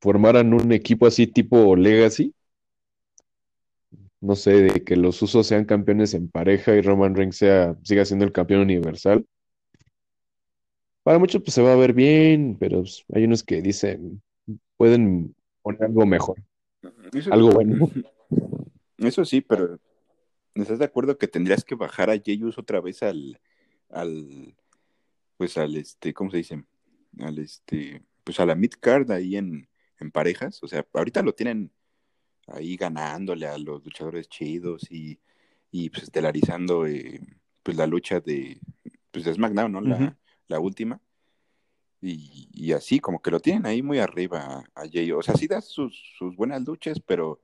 formaran 0.00 0.52
un 0.52 0.72
equipo 0.72 1.06
así 1.06 1.26
tipo 1.26 1.76
Legacy. 1.76 2.34
No 4.20 4.34
sé, 4.34 4.62
de 4.62 4.82
que 4.82 4.96
los 4.96 5.20
usos 5.22 5.46
sean 5.46 5.66
campeones 5.66 6.14
en 6.14 6.28
pareja 6.28 6.74
y 6.74 6.80
Roman 6.80 7.14
Reigns 7.14 7.36
sea, 7.36 7.76
siga 7.84 8.04
siendo 8.04 8.24
el 8.24 8.32
campeón 8.32 8.62
universal. 8.62 9.24
Para 11.02 11.18
muchos 11.18 11.42
pues 11.42 11.54
se 11.54 11.62
va 11.62 11.74
a 11.74 11.76
ver 11.76 11.92
bien, 11.92 12.56
pero 12.58 12.80
pues, 12.80 13.04
hay 13.14 13.24
unos 13.24 13.44
que 13.44 13.62
dicen, 13.62 14.20
pueden 14.76 15.34
poner 15.62 15.84
algo 15.84 16.06
mejor, 16.06 16.42
Eso, 17.12 17.32
algo 17.32 17.50
bueno. 17.50 17.90
eso 18.98 19.24
sí, 19.24 19.42
pero 19.42 19.78
¿estás 20.54 20.78
de 20.78 20.84
acuerdo 20.84 21.18
que 21.18 21.28
tendrías 21.28 21.64
que 21.64 21.74
bajar 21.74 22.10
a 22.10 22.18
Jey 22.18 22.42
Uso 22.42 22.60
otra 22.60 22.80
vez 22.80 23.02
al, 23.02 23.40
al, 23.90 24.54
pues 25.36 25.56
al 25.58 25.76
este, 25.76 26.12
¿cómo 26.14 26.30
se 26.30 26.38
dice? 26.38 26.64
Al 27.18 27.38
este, 27.38 28.02
pues 28.22 28.40
a 28.40 28.46
la 28.46 28.54
mid 28.54 28.72
card 28.80 29.10
ahí 29.10 29.36
en, 29.36 29.68
en 30.00 30.10
parejas, 30.10 30.62
o 30.62 30.68
sea, 30.68 30.86
ahorita 30.92 31.22
lo 31.22 31.34
tienen 31.34 31.70
ahí 32.46 32.76
ganándole 32.76 33.46
a 33.46 33.56
los 33.58 33.84
luchadores 33.84 34.28
chidos 34.28 34.90
y, 34.90 35.18
y 35.70 35.90
pues 35.90 36.04
estelarizando 36.04 36.86
eh, 36.86 37.20
pues 37.62 37.76
la 37.76 37.86
lucha 37.86 38.20
de, 38.20 38.60
pues 39.10 39.24
de 39.24 39.34
SmackDown, 39.34 39.72
¿no? 39.72 39.80
La, 39.80 40.16
la 40.48 40.60
última. 40.60 41.00
Y, 42.00 42.50
y 42.52 42.72
así, 42.72 43.00
como 43.00 43.22
que 43.22 43.30
lo 43.30 43.40
tienen 43.40 43.64
ahí 43.64 43.82
muy 43.82 43.98
arriba 43.98 44.64
a, 44.74 44.82
a 44.82 44.86
Jey. 44.86 45.10
O 45.12 45.22
sea, 45.22 45.34
sí 45.36 45.46
da 45.46 45.62
sus, 45.62 45.98
sus 46.18 46.36
buenas 46.36 46.62
luchas, 46.62 47.00
pero 47.00 47.40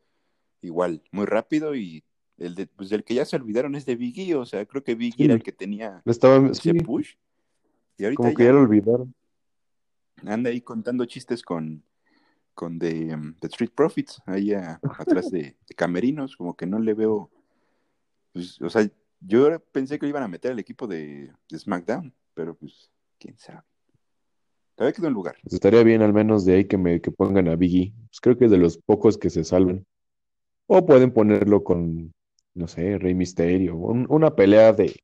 igual, 0.61 1.03
muy 1.13 1.25
rápido 1.25 1.75
y 1.75 2.05
el 2.41 2.55
de, 2.55 2.67
pues 2.67 2.89
del 2.89 3.05
que 3.05 3.15
ya 3.15 3.25
se 3.25 3.37
olvidaron 3.37 3.75
es 3.77 3.87
de 3.87 3.95
Biggie, 3.97 4.35
o 4.35 4.45
sea, 4.47 4.65
creo 4.67 4.83
que 4.83 4.95
Biggie 4.95 5.17
Sí, 5.19 5.25
era 5.27 5.35
el 5.35 5.43
que 5.43 5.53
tenía 5.53 6.03
estaba, 6.05 6.49
ese 6.49 6.73
sí, 6.73 6.73
push 6.81 7.15
y 7.97 8.05
ahorita 8.05 8.17
como 8.23 8.35
que 8.35 8.43
ya 8.43 8.49
ya 8.49 8.55
lo 8.55 8.61
olvidaron. 8.63 9.15
anda 10.27 10.51
ahí 10.51 10.61
contando 10.61 11.05
chistes 11.05 11.43
con, 11.43 11.83
con 12.55 12.79
The, 12.79 13.15
um, 13.15 13.35
The 13.41 13.47
Street 13.49 13.71
Profits, 13.75 14.21
ahí 14.27 14.53
a- 14.53 14.81
atrás 14.99 15.31
de, 15.31 15.57
de 15.69 15.75
Camerinos, 15.77 16.37
como 16.37 16.57
que 16.57 16.67
no 16.67 16.79
le 16.79 16.95
veo, 16.95 17.31
pues, 18.33 18.61
o 18.61 18.69
sea, 18.71 18.89
yo 19.21 19.61
pensé 19.73 19.99
que 19.99 20.07
lo 20.07 20.11
iban 20.11 20.23
a 20.23 20.29
meter 20.29 20.53
al 20.53 20.59
equipo 20.59 20.87
de, 20.87 21.31
de 21.49 21.59
SmackDown, 21.59 22.13
pero 22.35 22.55
pues, 22.55 22.91
quién 23.19 23.39
sabe. 23.39 23.63
Todavía 24.77 24.95
quedó 24.95 25.09
en 25.09 25.13
lugar. 25.13 25.37
Pues 25.43 25.53
estaría 25.53 25.83
bien 25.83 26.01
al 26.01 26.15
menos 26.15 26.47
de 26.47 26.55
ahí 26.55 26.65
que 26.65 26.79
me 26.79 27.03
que 27.03 27.11
pongan 27.11 27.49
a 27.49 27.57
Biggie. 27.57 27.93
Pues 28.09 28.21
creo 28.23 28.39
que 28.39 28.47
es 28.47 28.51
de 28.51 28.57
los 28.57 28.79
pocos 28.79 29.19
que 29.19 29.29
se 29.29 29.45
salven. 29.45 29.85
O 30.67 30.87
pueden 30.87 31.13
ponerlo 31.13 31.63
con, 31.63 32.15
no 32.61 32.69
sé, 32.69 32.99
Rey 32.99 33.15
Misterio. 33.15 33.77
un- 33.77 34.07
una 34.09 34.37
pelea 34.37 34.73
de. 34.73 34.95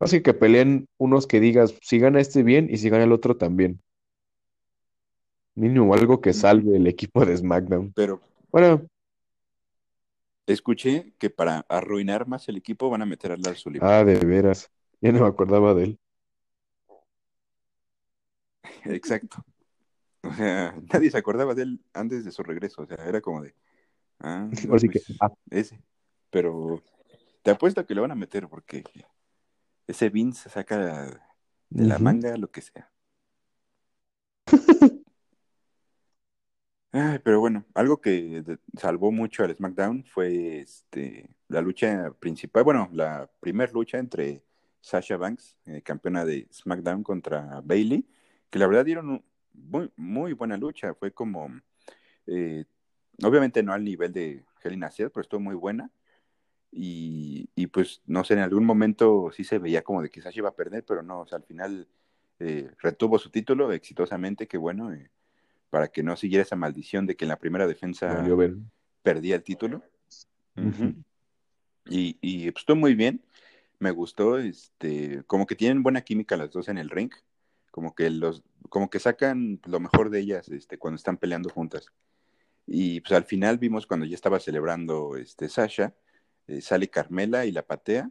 Así 0.00 0.22
que 0.22 0.34
peleen 0.34 0.86
unos 0.98 1.26
que 1.26 1.40
digas, 1.40 1.74
si 1.82 1.98
gana 1.98 2.20
este 2.20 2.42
bien 2.42 2.68
y 2.70 2.78
si 2.78 2.88
gana 2.90 3.04
el 3.04 3.12
otro 3.12 3.36
también. 3.36 3.80
Mínimo 5.54 5.94
algo 5.94 6.20
que 6.20 6.32
salve 6.32 6.76
el 6.76 6.86
equipo 6.86 7.24
de 7.26 7.36
SmackDown. 7.36 7.92
Pero 7.94 8.20
Bueno, 8.50 8.86
escuché 10.46 11.12
que 11.18 11.30
para 11.30 11.64
arruinar 11.68 12.26
más 12.26 12.48
el 12.48 12.56
equipo 12.56 12.90
van 12.90 13.02
a 13.02 13.06
meter 13.06 13.32
a 13.32 13.36
Lars 13.36 13.60
Sullivan. 13.60 13.90
ah, 13.90 14.04
de 14.04 14.14
veras. 14.24 14.70
Ya 15.00 15.12
no 15.12 15.20
me 15.20 15.26
acordaba 15.26 15.74
de 15.74 15.84
él. 15.84 15.98
Exacto. 18.84 19.44
O 20.22 20.32
sea, 20.34 20.74
nadie 20.92 21.10
se 21.10 21.18
acordaba 21.18 21.54
de 21.54 21.62
él 21.62 21.80
antes 21.94 22.24
de 22.24 22.32
su 22.32 22.42
regreso. 22.42 22.82
O 22.82 22.86
sea, 22.86 22.96
era 23.06 23.20
como 23.20 23.42
de, 23.42 23.54
ah, 24.20 24.48
no, 24.68 24.74
Así 24.76 24.88
que, 24.88 25.00
pues 25.00 25.18
ah, 25.20 25.32
ese. 25.50 25.80
Pero 26.30 26.82
te 27.42 27.50
apuesto 27.50 27.86
que 27.86 27.94
lo 27.94 28.02
van 28.02 28.12
a 28.12 28.16
meter 28.16 28.48
porque 28.48 28.84
ese 29.86 30.10
Vince 30.10 30.48
saca 30.48 30.78
de 31.70 31.86
la 31.86 31.98
manga 31.98 32.36
lo 32.36 32.50
que 32.50 32.62
sea. 32.62 32.90
Ay, 36.92 37.20
pero 37.22 37.38
bueno, 37.38 37.64
algo 37.74 38.00
que 38.00 38.42
salvó 38.76 39.12
mucho 39.12 39.44
al 39.44 39.54
SmackDown 39.54 40.04
fue 40.04 40.58
este, 40.58 41.30
la 41.46 41.60
lucha 41.60 42.12
principal, 42.18 42.64
bueno, 42.64 42.88
la 42.92 43.30
primer 43.38 43.72
lucha 43.72 43.98
entre 43.98 44.42
Sasha 44.80 45.16
Banks, 45.16 45.56
eh, 45.66 45.82
campeona 45.82 46.24
de 46.24 46.48
SmackDown, 46.52 47.04
contra 47.04 47.60
Bailey, 47.62 48.08
que 48.50 48.58
la 48.58 48.66
verdad 48.66 48.84
dieron 48.84 49.24
muy, 49.52 49.92
muy 49.96 50.32
buena 50.32 50.56
lucha. 50.56 50.94
Fue 50.94 51.12
como, 51.12 51.48
eh, 52.26 52.64
obviamente 53.22 53.62
no 53.62 53.72
al 53.72 53.84
nivel 53.84 54.12
de 54.12 54.44
Hell 54.62 54.74
in 54.74 54.84
a 54.84 54.90
Cell, 54.90 55.10
pero 55.10 55.22
estuvo 55.22 55.40
muy 55.40 55.54
buena. 55.54 55.90
Y, 56.72 57.48
y 57.54 57.66
pues, 57.66 58.02
no 58.06 58.24
sé, 58.24 58.34
en 58.34 58.40
algún 58.40 58.64
momento 58.64 59.30
sí 59.32 59.44
se 59.44 59.58
veía 59.58 59.82
como 59.82 60.02
de 60.02 60.10
que 60.10 60.22
Sasha 60.22 60.38
iba 60.38 60.48
a 60.50 60.54
perder, 60.54 60.84
pero 60.84 61.02
no, 61.02 61.20
o 61.20 61.26
sea, 61.26 61.38
al 61.38 61.44
final 61.44 61.88
eh, 62.38 62.70
retuvo 62.78 63.18
su 63.18 63.30
título 63.30 63.72
exitosamente, 63.72 64.46
que 64.46 64.56
bueno. 64.56 64.92
eh, 64.92 65.10
para 65.70 65.88
que 65.88 66.02
no 66.02 66.16
siguiera 66.16 66.42
esa 66.42 66.56
maldición 66.56 67.06
de 67.06 67.16
que 67.16 67.24
en 67.24 67.28
la 67.28 67.38
primera 67.38 67.66
defensa 67.66 68.26
perdía 69.02 69.36
el 69.36 69.44
título. 69.44 69.82
Y, 71.88 72.18
y 72.20 72.50
pues 72.50 72.62
estuvo 72.62 72.76
muy 72.76 72.94
bien, 72.94 73.22
me 73.78 73.92
gustó, 73.92 74.38
este, 74.38 75.22
como 75.28 75.46
que 75.46 75.54
tienen 75.54 75.82
buena 75.82 76.02
química 76.02 76.36
las 76.36 76.50
dos 76.50 76.68
en 76.68 76.76
el 76.76 76.90
ring, 76.90 77.12
como 77.70 77.94
que 77.94 78.10
los, 78.10 78.42
como 78.68 78.90
que 78.90 78.98
sacan 78.98 79.60
lo 79.64 79.80
mejor 79.80 80.10
de 80.10 80.18
ellas, 80.18 80.48
este, 80.48 80.76
cuando 80.76 80.96
están 80.96 81.16
peleando 81.16 81.48
juntas. 81.48 81.86
Y 82.66 83.00
pues 83.00 83.12
al 83.12 83.24
final 83.24 83.58
vimos 83.58 83.86
cuando 83.86 84.06
ya 84.06 84.14
estaba 84.14 84.40
celebrando 84.40 85.16
este 85.16 85.48
Sasha, 85.48 85.94
eh, 86.50 86.60
sale 86.60 86.88
Carmela 86.90 87.46
y 87.46 87.52
la 87.52 87.62
patea. 87.66 88.10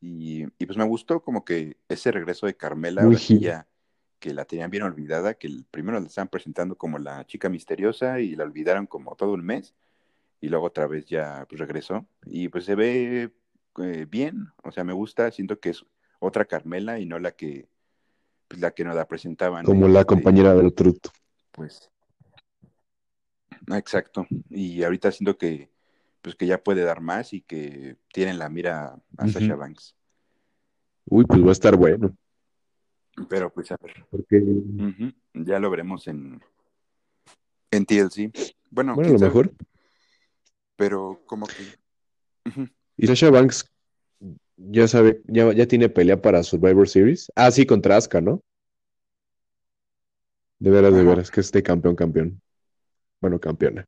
Y, 0.00 0.44
y 0.58 0.66
pues 0.66 0.78
me 0.78 0.84
gustó 0.84 1.22
como 1.22 1.44
que 1.44 1.76
ese 1.88 2.12
regreso 2.12 2.46
de 2.46 2.56
Carmela, 2.56 3.02
Muy 3.02 3.14
ahora 3.14 3.18
sí 3.18 3.34
heel. 3.34 3.40
ya 3.40 3.68
que 4.20 4.34
la 4.34 4.44
tenían 4.44 4.70
bien 4.70 4.82
olvidada, 4.84 5.34
que 5.34 5.46
el 5.46 5.64
primero 5.70 6.00
la 6.00 6.06
estaban 6.06 6.28
presentando 6.28 6.76
como 6.76 6.98
la 6.98 7.24
chica 7.26 7.48
misteriosa 7.48 8.20
y 8.20 8.34
la 8.36 8.44
olvidaron 8.44 8.86
como 8.86 9.14
todo 9.16 9.32
un 9.32 9.44
mes 9.44 9.74
y 10.40 10.48
luego 10.48 10.66
otra 10.66 10.86
vez 10.86 11.06
ya 11.06 11.46
pues, 11.48 11.60
regresó 11.60 12.06
y 12.26 12.48
pues 12.48 12.64
se 12.64 12.74
ve 12.74 13.32
eh, 13.82 14.06
bien, 14.08 14.48
o 14.64 14.72
sea, 14.72 14.84
me 14.84 14.92
gusta, 14.92 15.30
siento 15.30 15.60
que 15.60 15.70
es 15.70 15.84
otra 16.20 16.44
Carmela 16.46 16.98
y 16.98 17.06
no 17.06 17.18
la 17.18 17.32
que 17.32 17.68
pues, 18.48 18.60
la 18.60 18.72
que 18.72 18.84
nos 18.84 18.96
la 18.96 19.06
presentaban 19.06 19.64
Como 19.64 19.88
la 19.88 20.00
este, 20.00 20.14
compañera 20.14 20.54
del 20.54 20.74
Truth. 20.74 21.08
pues 21.52 21.90
exacto, 23.74 24.26
y 24.50 24.82
ahorita 24.82 25.12
siento 25.12 25.36
que 25.36 25.70
pues 26.28 26.36
que 26.36 26.46
ya 26.46 26.62
puede 26.62 26.82
dar 26.82 27.00
más 27.00 27.32
y 27.32 27.40
que 27.40 27.96
tienen 28.12 28.38
la 28.38 28.50
mira 28.50 29.00
a. 29.16 29.28
Sasha 29.28 29.54
Banks. 29.54 29.96
Uy, 31.06 31.24
pues 31.24 31.42
va 31.42 31.48
a 31.48 31.52
estar 31.52 31.74
bueno. 31.74 32.14
Pero 33.30 33.50
pues 33.50 33.72
a 33.72 33.78
ver, 33.80 34.04
Porque, 34.10 34.44
ya 35.32 35.58
lo 35.58 35.70
veremos 35.70 36.06
en 36.06 36.42
en 37.70 37.86
TLC. 37.86 38.30
Bueno, 38.70 38.94
bueno, 38.94 39.08
a 39.08 39.12
lo 39.12 39.18
sabe, 39.18 39.30
mejor. 39.30 39.52
pero 40.76 41.22
como 41.24 41.46
que 41.46 41.54
Y 42.98 43.06
Sasha 43.06 43.30
Banks 43.30 43.64
ya 44.58 44.86
sabe, 44.86 45.22
ya, 45.28 45.50
ya 45.54 45.66
tiene 45.66 45.88
pelea 45.88 46.20
para 46.20 46.42
Survivor 46.42 46.86
Series. 46.86 47.32
Ah, 47.36 47.50
sí, 47.50 47.64
contra 47.64 47.96
Asuka, 47.96 48.20
¿no? 48.20 48.42
De 50.58 50.70
veras, 50.70 50.92
de 50.92 51.04
veras, 51.04 51.30
que 51.30 51.40
esté 51.40 51.62
campeón, 51.62 51.96
campeón. 51.96 52.42
Bueno, 53.18 53.40
campeona. 53.40 53.86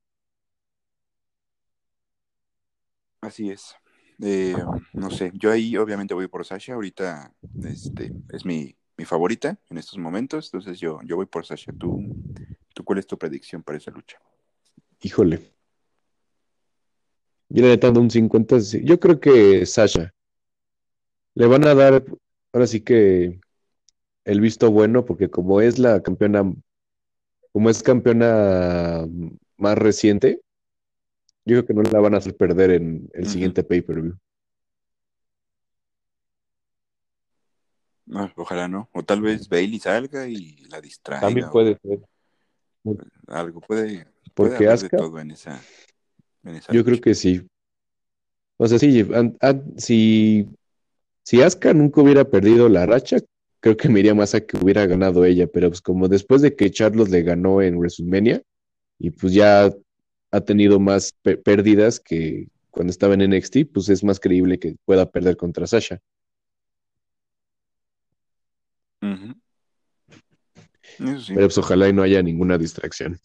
Así 3.20 3.50
es. 3.50 3.74
Eh, 4.22 4.54
no 4.92 5.10
sé, 5.10 5.32
yo 5.34 5.50
ahí 5.50 5.76
obviamente 5.76 6.14
voy 6.14 6.28
por 6.28 6.44
Sasha, 6.44 6.74
ahorita 6.74 7.32
este, 7.64 8.12
es 8.32 8.44
mi, 8.44 8.76
mi 8.96 9.04
favorita 9.06 9.58
en 9.70 9.78
estos 9.78 9.98
momentos, 9.98 10.50
entonces 10.52 10.78
yo, 10.78 11.00
yo 11.04 11.16
voy 11.16 11.26
por 11.26 11.46
Sasha. 11.46 11.72
¿Tú, 11.72 12.02
¿Tú 12.74 12.84
cuál 12.84 12.98
es 12.98 13.06
tu 13.06 13.18
predicción 13.18 13.62
para 13.62 13.78
esa 13.78 13.90
lucha? 13.90 14.18
Híjole. 15.02 15.40
Yo 17.48 17.66
le 17.66 17.88
un 17.98 18.10
50. 18.10 18.60
sí. 18.60 18.82
Yo 18.84 19.00
creo 19.00 19.18
que 19.18 19.66
Sasha. 19.66 20.12
Le 21.34 21.46
van 21.46 21.66
a 21.66 21.74
dar, 21.74 22.04
ahora 22.52 22.66
sí 22.66 22.80
que 22.80 23.40
el 24.24 24.40
visto 24.40 24.70
bueno, 24.70 25.04
porque 25.04 25.30
como 25.30 25.60
es 25.60 25.78
la 25.78 26.02
campeona, 26.02 26.52
como 27.52 27.70
es 27.70 27.82
campeona 27.82 29.06
más 29.56 29.78
reciente, 29.78 30.40
yo 31.50 31.64
creo 31.64 31.66
que 31.66 31.74
no 31.74 31.82
la 31.82 32.00
van 32.00 32.14
a 32.14 32.18
hacer 32.18 32.36
perder 32.36 32.70
en 32.70 33.08
el 33.12 33.28
siguiente 33.28 33.62
pay-per-view. 33.62 34.16
Ah, 38.12 38.32
ojalá 38.36 38.66
no. 38.68 38.88
O 38.92 39.02
tal 39.04 39.20
vez 39.20 39.48
Bailey 39.48 39.78
salga 39.78 40.26
y 40.28 40.56
la 40.68 40.80
distraiga 40.80 41.26
También 41.26 41.50
puede 41.50 41.78
ser. 41.82 42.00
algo. 43.28 43.60
Puede, 43.60 44.06
puede 44.34 44.50
Porque 44.50 44.64
de 44.64 44.70
Asuka, 44.70 44.96
todo 44.96 45.18
en 45.20 45.30
esa, 45.30 45.60
en 46.44 46.56
esa 46.56 46.72
yo 46.72 46.84
creo 46.84 47.00
que 47.00 47.14
sí. 47.14 47.46
O 48.56 48.66
sea, 48.66 48.78
sí, 48.78 49.06
an- 49.14 49.36
an- 49.40 49.74
si, 49.78 50.48
si 51.24 51.40
Asuka 51.40 51.72
nunca 51.72 52.00
hubiera 52.00 52.24
perdido 52.24 52.68
la 52.68 52.84
racha, 52.84 53.18
creo 53.60 53.76
que 53.76 53.88
me 53.88 54.00
iría 54.00 54.14
más 54.14 54.34
a 54.34 54.40
que 54.40 54.56
hubiera 54.56 54.86
ganado 54.86 55.24
ella, 55.24 55.46
pero 55.46 55.68
pues 55.68 55.80
como 55.80 56.08
después 56.08 56.42
de 56.42 56.56
que 56.56 56.70
Charlos 56.70 57.10
le 57.10 57.22
ganó 57.22 57.62
en 57.62 57.76
WrestleMania, 57.76 58.42
y 58.98 59.10
pues 59.10 59.32
ya 59.32 59.70
ha 60.30 60.40
tenido 60.40 60.78
más 60.80 61.12
pérdidas 61.44 62.00
que 62.00 62.48
cuando 62.70 62.90
estaba 62.90 63.14
en 63.14 63.22
NXT, 63.22 63.72
pues 63.72 63.88
es 63.88 64.04
más 64.04 64.20
creíble 64.20 64.58
que 64.58 64.76
pueda 64.84 65.10
perder 65.10 65.36
contra 65.36 65.66
Sasha. 65.66 66.00
Eso 70.98 71.20
sí. 71.20 71.34
Pero 71.34 71.46
pues 71.46 71.58
ojalá 71.58 71.88
y 71.88 71.92
no 71.92 72.02
haya 72.02 72.22
ninguna 72.22 72.58
distracción. 72.58 73.18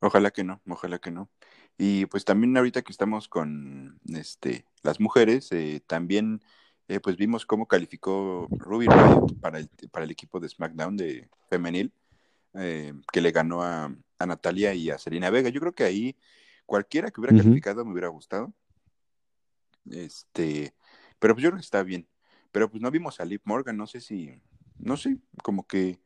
Ojalá 0.00 0.30
que 0.30 0.44
no, 0.44 0.62
ojalá 0.66 0.98
que 0.98 1.10
no. 1.10 1.30
Y 1.76 2.06
pues 2.06 2.24
también 2.24 2.56
ahorita 2.56 2.82
que 2.82 2.92
estamos 2.92 3.28
con 3.28 3.98
este 4.08 4.64
las 4.82 5.00
mujeres, 5.00 5.50
eh, 5.52 5.82
también 5.86 6.40
eh, 6.88 7.00
pues 7.00 7.16
vimos 7.16 7.46
cómo 7.46 7.66
calificó 7.66 8.48
Ruby 8.50 8.86
para 9.40 9.58
el, 9.58 9.68
para 9.90 10.04
el 10.04 10.10
equipo 10.10 10.40
de 10.40 10.48
SmackDown 10.48 10.96
de 10.96 11.28
femenil, 11.48 11.92
eh, 12.54 12.92
que 13.12 13.20
le 13.20 13.30
ganó 13.32 13.62
a, 13.62 13.94
a 14.18 14.26
Natalia 14.26 14.74
y 14.74 14.90
a 14.90 14.98
Selena 14.98 15.30
Vega. 15.30 15.48
Yo 15.50 15.60
creo 15.60 15.74
que 15.74 15.84
ahí 15.84 16.16
cualquiera 16.66 17.10
que 17.10 17.20
hubiera 17.20 17.34
Ujú. 17.34 17.44
calificado 17.44 17.84
me 17.84 17.92
hubiera 17.92 18.08
gustado. 18.08 18.52
Este, 19.90 20.74
pero 21.18 21.34
pues 21.34 21.42
yo 21.42 21.50
creo 21.50 21.58
que 21.58 21.64
está 21.64 21.82
bien. 21.82 22.08
Pero 22.52 22.70
pues 22.70 22.82
no 22.82 22.90
vimos 22.90 23.20
a 23.20 23.24
Liv 23.24 23.40
Morgan, 23.44 23.76
no 23.76 23.86
sé 23.86 24.00
si, 24.00 24.40
no 24.78 24.96
sé, 24.96 25.18
como 25.42 25.66
que, 25.66 26.00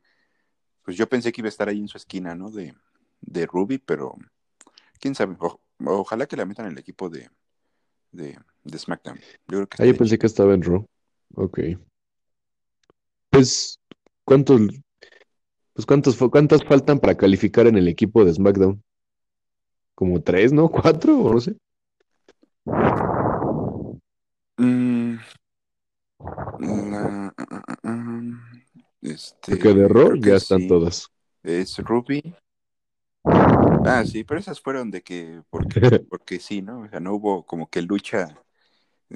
pues 0.83 0.95
yo 0.95 1.09
pensé 1.09 1.31
que 1.31 1.41
iba 1.41 1.47
a 1.47 1.49
estar 1.49 1.67
ahí 1.69 1.79
en 1.79 1.87
su 1.87 1.97
esquina, 1.97 2.35
¿no? 2.35 2.51
De, 2.51 2.75
de 3.21 3.45
Ruby, 3.47 3.79
pero 3.79 4.13
quién 4.99 5.15
sabe. 5.15 5.35
O- 5.39 5.59
ojalá 5.85 6.27
que 6.27 6.37
la 6.37 6.45
metan 6.45 6.67
en 6.67 6.73
el 6.73 6.77
equipo 6.77 7.09
de, 7.09 7.29
de, 8.11 8.37
de 8.63 8.77
SmackDown. 8.79 9.17
Yo 9.47 9.57
creo 9.57 9.67
que 9.67 9.83
Ah, 9.83 9.85
yo 9.87 9.97
pensé 9.97 10.19
que 10.19 10.27
estaba 10.27 10.53
en 10.53 10.61
Raw. 10.61 10.85
Ok. 11.35 11.59
Pues, 13.29 13.79
¿cuántos, 14.23 14.61
pues 15.75 15.85
cuántos, 15.85 16.17
cuántas 16.17 16.63
faltan 16.63 16.99
para 16.99 17.15
calificar 17.17 17.67
en 17.67 17.77
el 17.77 17.87
equipo 17.87 18.25
de 18.25 18.33
SmackDown? 18.33 18.81
Como 19.93 20.21
tres, 20.21 20.53
¿no? 20.53 20.69
¿Cuatro? 20.69 21.19
O 21.19 21.33
no 21.33 21.41
sé. 21.41 21.57
Mm, 24.59 25.17
la- 26.59 27.33
ah, 27.37 27.63
ah, 27.83 28.21
este, 29.01 29.55
Porque 29.55 29.73
de 29.73 30.19
que 30.21 30.31
ya 30.31 30.35
están 30.35 30.61
sí. 30.61 30.67
todas. 30.67 31.07
Es 31.43 31.77
Ruby. 31.79 32.35
Ah, 33.83 34.03
sí, 34.05 34.23
pero 34.23 34.39
esas 34.39 34.59
fueron 34.61 34.91
de 34.91 35.01
que, 35.03 35.41
porque, 35.49 35.81
porque 36.09 36.39
sí, 36.39 36.61
¿no? 36.61 36.81
O 36.81 36.89
sea, 36.89 36.99
no 36.99 37.13
hubo 37.15 37.45
como 37.45 37.69
que 37.69 37.81
lucha. 37.81 38.41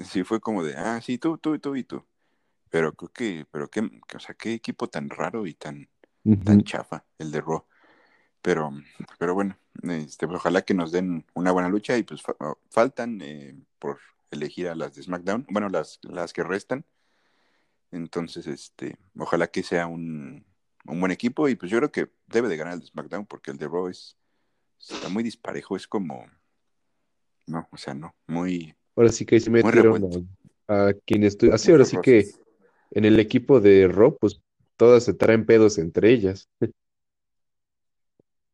Sí, 0.04 0.24
fue 0.24 0.40
como 0.40 0.64
de, 0.64 0.76
ah, 0.76 1.00
sí, 1.02 1.18
tú, 1.18 1.38
tú, 1.38 1.58
tú 1.58 1.76
y 1.76 1.84
tú. 1.84 2.04
Pero 2.70 2.94
creo 2.94 3.10
que, 3.12 3.46
pero 3.52 3.68
qué, 3.70 3.80
o 4.16 4.20
sea, 4.20 4.34
qué 4.36 4.54
equipo 4.54 4.88
tan 4.88 5.10
raro 5.10 5.46
y 5.46 5.54
tan, 5.54 5.88
tan 6.44 6.62
chafa 6.62 7.04
el 7.18 7.30
de 7.30 7.40
Raw. 7.40 7.64
Pero, 8.42 8.72
pero 9.18 9.34
bueno, 9.34 9.56
este, 9.82 10.26
pues, 10.26 10.38
ojalá 10.38 10.62
que 10.62 10.74
nos 10.74 10.92
den 10.92 11.24
una 11.34 11.52
buena 11.52 11.68
lucha 11.68 11.96
y 11.98 12.02
pues 12.02 12.22
fa- 12.22 12.36
faltan 12.70 13.20
eh, 13.22 13.54
por 13.78 13.98
elegir 14.30 14.68
a 14.68 14.74
las 14.74 14.94
de 14.94 15.02
SmackDown, 15.02 15.46
bueno, 15.50 15.68
las, 15.68 15.98
las 16.02 16.32
que 16.32 16.42
restan. 16.42 16.84
Entonces, 17.92 18.46
este, 18.46 18.96
ojalá 19.18 19.48
que 19.48 19.62
sea 19.62 19.86
un, 19.86 20.44
un 20.86 21.00
buen 21.00 21.12
equipo 21.12 21.48
y 21.48 21.56
pues 21.56 21.70
yo 21.70 21.78
creo 21.78 21.90
que 21.92 22.10
debe 22.28 22.48
de 22.48 22.56
ganar 22.56 22.74
el 22.74 22.80
de 22.80 22.86
SmackDown 22.86 23.26
porque 23.26 23.50
el 23.50 23.58
de 23.58 23.66
Raw 23.66 23.88
es, 23.88 24.16
está 24.78 25.08
muy 25.08 25.22
disparejo, 25.22 25.76
es 25.76 25.88
como, 25.88 26.24
no, 27.46 27.68
o 27.70 27.76
sea, 27.76 27.94
no, 27.94 28.14
muy, 28.26 28.74
Ahora 28.96 29.10
sí 29.12 29.24
que 29.24 29.40
se 29.40 29.50
metieron 29.50 30.26
a, 30.68 30.88
a 30.88 30.92
quienes 31.04 31.36
estu- 31.38 31.52
Así, 31.52 31.70
ahora 31.70 31.84
sí 31.84 31.96
que 32.02 32.30
en 32.92 33.04
el 33.04 33.18
equipo 33.18 33.60
de 33.60 33.88
Raw, 33.88 34.16
pues 34.18 34.40
todas 34.80 35.04
se 35.04 35.12
traen 35.12 35.44
pedos 35.44 35.76
entre 35.76 36.10
ellas. 36.10 36.48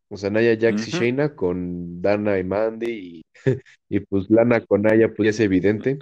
O 0.08 0.16
sea, 0.16 0.28
Nia 0.28 0.58
Jax 0.60 0.88
y. 0.88 0.90
Shayna 0.90 1.36
con 1.36 2.02
Dana 2.02 2.36
y 2.40 2.42
Mandy 2.42 2.90
y, 2.90 3.24
y 3.88 4.00
pues 4.00 4.28
Lana 4.28 4.60
con 4.60 4.90
Aya, 4.90 5.14
pues 5.14 5.26
ya 5.26 5.30
es 5.30 5.38
evidente. 5.38 6.00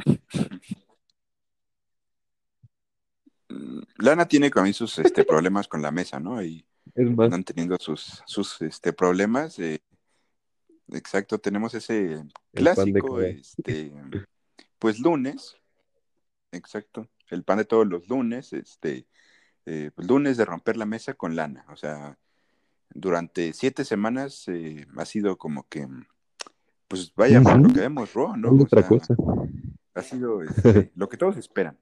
Lana 3.98 4.26
tiene 4.26 4.50
con 4.50 4.72
sus 4.72 4.98
este, 4.98 5.24
problemas 5.24 5.68
con 5.68 5.82
la 5.82 5.90
mesa, 5.90 6.18
¿no? 6.20 6.42
Y 6.42 6.64
Es 6.94 7.10
más, 7.10 7.26
están 7.26 7.44
teniendo 7.44 7.76
sus, 7.78 8.22
sus 8.24 8.62
este, 8.62 8.94
problemas. 8.94 9.58
eh, 9.58 9.82
exacto, 10.88 11.38
tenemos 11.38 11.74
ese 11.74 12.24
clásico, 12.54 13.20
este, 13.20 13.92
pues 14.78 15.00
lunes, 15.00 15.54
exacto, 16.50 17.10
el 17.28 17.44
pan 17.44 17.58
de 17.58 17.66
todos 17.66 17.86
los 17.86 18.08
lunes, 18.08 18.54
este, 18.54 19.06
eh, 19.66 19.90
pues, 19.94 20.08
lunes 20.08 20.36
de 20.36 20.44
romper 20.44 20.76
la 20.76 20.86
mesa 20.86 21.14
con 21.14 21.36
Lana. 21.36 21.64
O 21.70 21.76
sea, 21.76 22.18
durante 22.90 23.52
siete 23.52 23.84
semanas 23.84 24.44
eh, 24.48 24.86
ha 24.96 25.04
sido 25.04 25.36
como 25.36 25.68
que, 25.68 25.86
pues 26.88 27.12
vaya, 27.14 27.40
por 27.40 27.60
lo 27.60 27.72
que 27.72 27.80
vemos, 27.80 28.12
Raw, 28.14 28.36
¿no? 28.36 28.52
otra 28.62 28.80
sea, 28.80 28.88
cosa. 28.88 29.14
ha 29.94 30.02
sido 30.02 30.42
este, 30.42 30.92
lo 30.94 31.08
que 31.08 31.16
todos 31.16 31.36
esperan. 31.36 31.78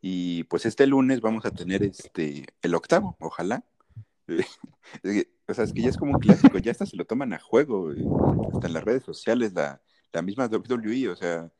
Y 0.00 0.44
pues 0.44 0.66
este 0.66 0.86
lunes 0.86 1.20
vamos 1.20 1.44
a 1.44 1.50
tener 1.50 1.82
este 1.82 2.46
el 2.62 2.74
octavo, 2.74 3.16
ojalá. 3.20 3.64
Eh, 4.28 4.44
O 5.48 5.54
sea, 5.54 5.64
es 5.64 5.72
que 5.72 5.82
ya 5.82 5.88
es 5.88 5.96
como 5.96 6.12
un 6.12 6.18
clásico, 6.18 6.58
ya 6.58 6.72
hasta 6.72 6.86
se 6.86 6.96
lo 6.96 7.04
toman 7.04 7.32
a 7.32 7.38
juego, 7.38 7.92
eh, 7.92 8.04
hasta 8.52 8.66
en 8.66 8.72
las 8.72 8.82
redes 8.82 9.04
sociales, 9.04 9.52
la, 9.52 9.80
la 10.12 10.22
misma 10.22 10.46
WWE, 10.46 11.08
o 11.08 11.16
sea, 11.16 11.52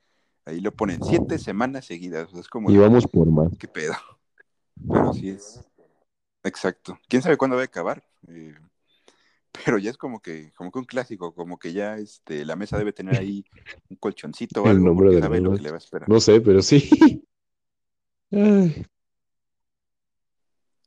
ahí 0.46 0.60
lo 0.60 0.74
ponen 0.76 1.02
siete 1.02 1.38
semanas 1.38 1.86
seguidas, 1.86 2.28
o 2.28 2.32
sea, 2.32 2.40
es 2.40 2.48
como 2.48 2.72
Y 2.72 2.76
vamos 2.76 3.06
por 3.06 3.30
más. 3.30 3.52
qué 3.58 3.68
pedo, 3.68 3.94
pero 4.90 5.12
sí 5.12 5.30
es, 5.30 5.64
exacto. 6.44 6.98
¿Quién 7.08 7.22
sabe 7.22 7.36
cuándo 7.38 7.56
va 7.56 7.62
a 7.64 7.66
acabar? 7.66 8.04
Eh, 8.28 8.54
pero 9.64 9.78
ya 9.78 9.90
es 9.90 9.96
como 9.96 10.20
que, 10.20 10.52
como 10.54 10.70
que 10.70 10.78
un 10.78 10.84
clásico, 10.84 11.34
como 11.34 11.58
que 11.58 11.72
ya 11.72 11.96
este, 11.98 12.44
la 12.44 12.56
mesa 12.56 12.78
debe 12.78 12.92
tener 12.92 13.16
ahí 13.16 13.44
un 13.88 13.96
colchoncito 13.96 14.64
o 14.64 14.68
El 14.68 14.68
algo, 14.68 14.84
nombre 14.84 15.08
porque 15.08 15.16
de 15.16 15.22
sabe 15.22 15.40
lo 15.40 15.52
que 15.52 15.62
le 15.62 15.70
va 15.70 15.76
a 15.76 15.78
esperar. 15.78 16.10
No 16.10 16.20
sé, 16.20 16.40
pero 16.42 16.60
sí. 16.62 17.22
Ay, 18.32 18.86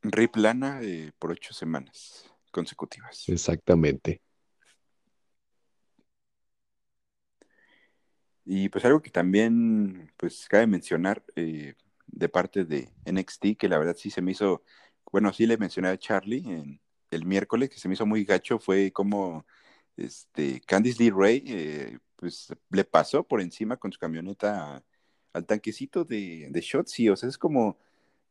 Rip 0.04 0.36
Lana 0.36 0.82
eh, 0.82 1.14
por 1.18 1.32
ocho 1.32 1.54
semanas 1.54 2.30
consecutivas. 2.52 3.28
exactamente. 3.28 4.22
Y 8.52 8.70
pues 8.70 8.84
algo 8.84 9.00
que 9.00 9.12
también 9.12 10.12
pues 10.18 10.48
cabe 10.50 10.66
mencionar 10.66 11.24
eh, 11.36 11.76
de 12.08 12.30
parte 12.30 12.66
de 12.66 12.90
NXT, 13.06 13.56
que 13.60 13.70
la 13.70 13.78
verdad 13.78 13.96
sí 13.96 14.10
se 14.10 14.24
me 14.24 14.32
hizo, 14.32 14.64
bueno, 15.12 15.32
sí 15.34 15.46
le 15.46 15.58
mencioné 15.58 15.90
a 15.90 16.00
Charlie 16.00 16.40
en 16.50 16.82
el 17.12 17.26
miércoles, 17.26 17.70
que 17.70 17.78
se 17.78 17.88
me 17.88 17.94
hizo 17.94 18.08
muy 18.08 18.26
gacho, 18.26 18.58
fue 18.58 18.92
como 18.92 19.46
este, 19.98 20.62
Candice 20.62 21.04
Lee 21.04 21.12
Ray 21.12 21.44
eh, 21.46 22.00
pues 22.16 22.52
le 22.72 22.84
pasó 22.86 23.24
por 23.24 23.40
encima 23.40 23.78
con 23.78 23.92
su 23.92 24.00
camioneta 24.00 24.84
al 25.34 25.46
tanquecito 25.46 26.04
de, 26.04 26.48
de 26.50 26.62
Shotzi, 26.62 27.10
o 27.10 27.16
sea, 27.16 27.30
es 27.30 27.38
como, 27.38 27.78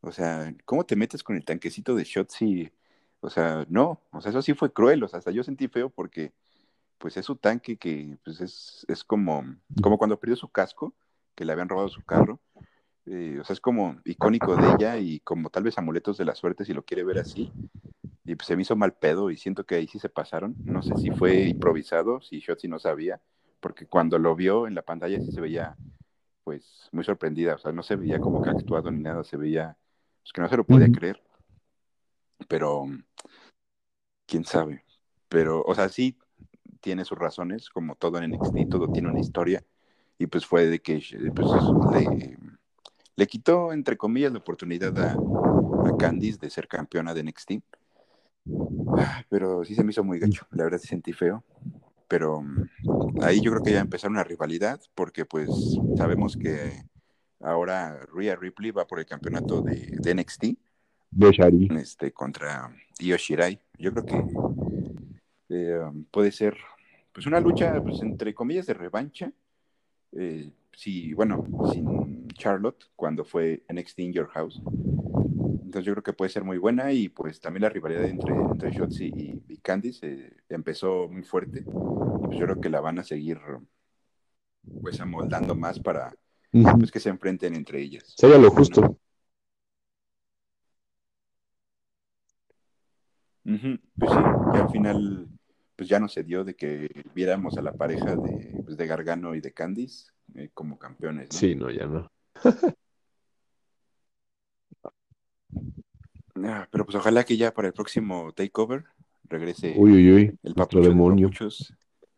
o 0.01 0.11
sea, 0.11 0.53
¿cómo 0.65 0.85
te 0.85 0.97
metes 0.97 1.23
con 1.23 1.37
el 1.37 1.45
tanquecito 1.45 1.95
de 1.95 2.03
Shotzi? 2.03 2.73
O 3.21 3.31
sea, 3.31 3.67
no, 3.69 4.03
o 4.11 4.21
sea, 4.21 4.31
eso 4.31 4.43
sí 4.43 4.55
fue 4.55 4.73
cruel, 4.73 5.05
o 5.05 5.09
sea, 5.09 5.21
hasta 5.21 5.31
yo 5.31 5.45
sentí 5.45 5.69
feo 5.69 5.91
porque 5.91 6.33
pues 6.99 7.17
es 7.17 7.25
su 7.25 7.37
tanque 7.37 7.77
que 7.77 8.19
pues 8.25 8.41
es, 8.41 8.85
es 8.89 9.05
como, 9.05 9.45
como 9.83 9.97
cuando 9.99 10.19
perdió 10.19 10.37
su 10.37 10.49
casco, 10.49 10.95
que 11.35 11.45
le 11.45 11.53
habían 11.53 11.69
robado 11.69 11.89
su 11.89 12.05
carro. 12.05 12.41
eh, 13.07 13.39
o 13.41 13.45
sea, 13.45 13.55
es 13.55 13.61
como 13.61 14.01
icónico 14.05 14.57
de 14.57 14.69
ella 14.75 14.99
y 14.99 15.21
como 15.21 15.49
tal 15.51 15.63
vez 15.63 15.79
amuletos 15.79 16.19
de 16.19 16.25
la 16.25 16.35
suerte 16.35 16.65
si 16.65 16.75
lo 16.75 16.85
quiere 16.85 17.05
ver 17.05 17.19
así. 17.19 17.51
Y 18.25 18.35
pues 18.35 18.47
se 18.47 18.57
me 18.57 18.63
hizo 18.63 18.77
mal 18.77 18.93
pedo 18.93 19.31
y 19.31 19.37
siento 19.37 19.65
que 19.65 19.77
ahí 19.77 19.87
sí 19.87 19.99
se 19.99 20.11
pasaron. 20.11 20.55
No 20.65 20.83
sé 20.83 20.95
si 20.97 21.11
fue 21.11 21.45
improvisado, 21.45 22.21
si 22.21 22.41
Shotzi 22.41 22.69
no 22.69 22.79
sabía, 22.79 23.21
porque 23.61 23.87
cuando 23.87 24.19
lo 24.19 24.35
vio 24.37 24.67
en 24.67 24.75
la 24.75 24.83
pantalla 24.83 25.19
sí 25.21 25.33
se 25.33 25.41
veía 25.41 25.77
pues 26.45 26.89
muy 26.93 27.05
sorprendida. 27.05 27.55
O 27.55 27.59
sea, 27.59 27.73
no 27.73 27.83
se 27.83 27.97
veía 27.97 28.19
como 28.19 28.43
que 28.43 28.51
actuado 28.51 28.91
ni 28.91 29.03
nada, 29.03 29.25
se 29.25 29.37
veía 29.37 29.79
pues, 30.23 30.33
que 30.33 30.43
no 30.43 30.49
se 30.49 30.57
lo 30.57 30.65
podía 30.65 30.91
creer. 30.91 31.23
Pero 32.49 32.87
quién 34.27 34.45
sabe. 34.45 34.85
Pero, 35.29 35.63
o 35.63 35.75
sea, 35.75 35.89
sí 35.89 36.19
tiene 36.81 37.05
sus 37.05 37.19
razones, 37.19 37.71
como 37.71 37.97
todo 37.97 38.19
en 38.19 38.25
NXT, 38.25 38.67
todo 38.69 38.89
tiene 38.89 39.09
una 39.09 39.21
historia. 39.21 39.65
Y 40.19 40.27
pues 40.27 40.47
fue 40.47 40.67
de 40.67 40.81
que 40.81 41.03
pues, 41.35 41.49
le, 41.93 42.39
le 43.17 43.27
quitó, 43.27 43.73
entre 43.73 43.97
comillas, 43.97 44.33
la 44.33 44.39
oportunidad 44.39 44.99
a, 44.99 45.23
a 45.85 45.93
Candice 45.93 46.39
de 46.41 46.51
ser 46.51 46.69
campeona 46.69 47.15
de 47.15 47.21
NXT. 47.23 47.53
Ah, 48.97 49.25
Pero 49.29 49.65
sí 49.65 49.75
se 49.75 49.85
me 49.85 49.91
hizo 49.93 50.05
muy 50.05 50.19
gacho, 50.19 50.47
la 50.53 50.65
verdad 50.65 50.79
sí 50.79 50.89
sentí 50.89 51.13
feo. 51.13 51.45
Pero 52.09 52.43
mm, 52.43 52.69
ahí 53.23 53.41
yo 53.41 53.51
creo 53.53 53.63
que 53.63 53.73
ya 53.73 53.81
empezar 53.81 54.11
una 54.11 54.25
rivalidad, 54.25 54.81
porque 54.95 55.25
pues 55.27 55.83
sabemos 55.97 56.37
que 56.37 56.85
ahora 57.41 58.01
Rhea 58.13 58.37
Ripley 58.37 58.71
va 58.73 58.87
por 58.87 59.01
el 59.01 59.07
campeonato 59.07 59.63
de, 59.63 59.97
de 60.01 60.11
NXT 60.13 60.45
De 61.11 61.31
Shari. 61.33 61.69
este, 61.71 62.13
contra 62.13 62.73
Io 63.01 63.17
Shirai. 63.17 63.61
Yo 63.79 63.93
creo 63.93 64.05
que 64.05 64.25
eh, 65.49 65.79
um, 65.79 66.05
puede 66.05 66.33
ser 66.33 66.57
pues 67.13 67.27
una 67.27 67.41
lucha 67.41 67.81
pues, 67.83 68.01
entre 68.03 68.35
comillas 68.35 68.67
de 68.67 68.75
revancha. 68.75 69.33
Eh, 70.13 70.51
sí, 70.73 71.13
bueno, 71.15 71.45
sin 71.73 72.29
Charlotte 72.29 72.85
cuando 72.97 73.25
fue 73.25 73.63
NXT 73.69 73.99
in 74.01 74.13
Your 74.13 74.29
House. 74.29 74.61
Entonces 75.65 75.85
yo 75.85 75.93
creo 75.93 76.03
que 76.03 76.13
puede 76.13 76.31
ser 76.31 76.45
muy 76.45 76.59
buena 76.59 76.93
y 76.93 77.09
pues 77.09 77.41
también 77.41 77.63
la 77.63 77.69
rivalidad 77.69 78.05
entre, 78.05 78.35
entre 78.35 78.71
Shotzi 78.71 79.05
y, 79.07 79.43
y 79.53 79.57
Candice 79.59 80.07
eh, 80.07 80.33
empezó 80.49 81.09
muy 81.09 81.23
fuerte. 81.23 81.61
Y 81.61 82.27
pues 82.27 82.39
yo 82.39 82.47
creo 82.47 82.61
que 82.61 82.71
la 82.71 82.81
van 82.81 82.99
a 82.99 83.05
seguir 83.05 83.39
pues 84.83 85.01
amoldando 85.01 85.55
más 85.55 85.79
para 85.79 86.15
Ujú. 86.53 86.79
pues 86.79 86.91
que 86.91 87.01
se 87.01 87.11
enfrenten 87.11 87.55
entre 87.55 87.81
ellas. 87.81 88.15
Sería 88.17 88.39
lo 88.39 88.51
justo. 88.51 88.99
Pues 93.45 94.13
sí, 94.13 94.19
y 94.55 94.57
al 94.59 94.71
final 94.71 95.29
pues 95.79 95.89
ya 95.89 96.01
no 96.01 96.09
se 96.09 96.25
dio 96.25 96.43
de 96.43 96.57
que 96.57 96.91
viéramos 97.15 97.57
a 97.57 97.63
la 97.63 97.73
pareja 97.73 98.17
de, 98.17 98.63
pues, 98.65 98.77
de 98.77 98.87
Gargano 98.89 99.37
y 99.37 99.41
de 99.41 99.53
Candice 99.53 100.11
eh, 100.35 100.51
como 100.53 100.77
campeones, 100.77 101.33
¿no? 101.33 101.39
Sí, 101.39 101.55
no, 101.55 101.71
ya 101.71 101.87
no. 101.87 102.11
Ah, 106.41 106.69
pero 106.71 106.85
pues 106.85 106.95
ojalá 106.95 107.25
que 107.25 107.37
ya 107.37 107.53
para 107.53 107.67
el 107.67 107.75
próximo 107.75 108.33
takeover 108.33 108.85
regrese 109.25 109.75
Uy, 109.77 109.91
uy, 109.91 110.13
uy. 110.13 110.39
el 110.45 110.55
de 110.55 110.81
demonio. 110.89 111.31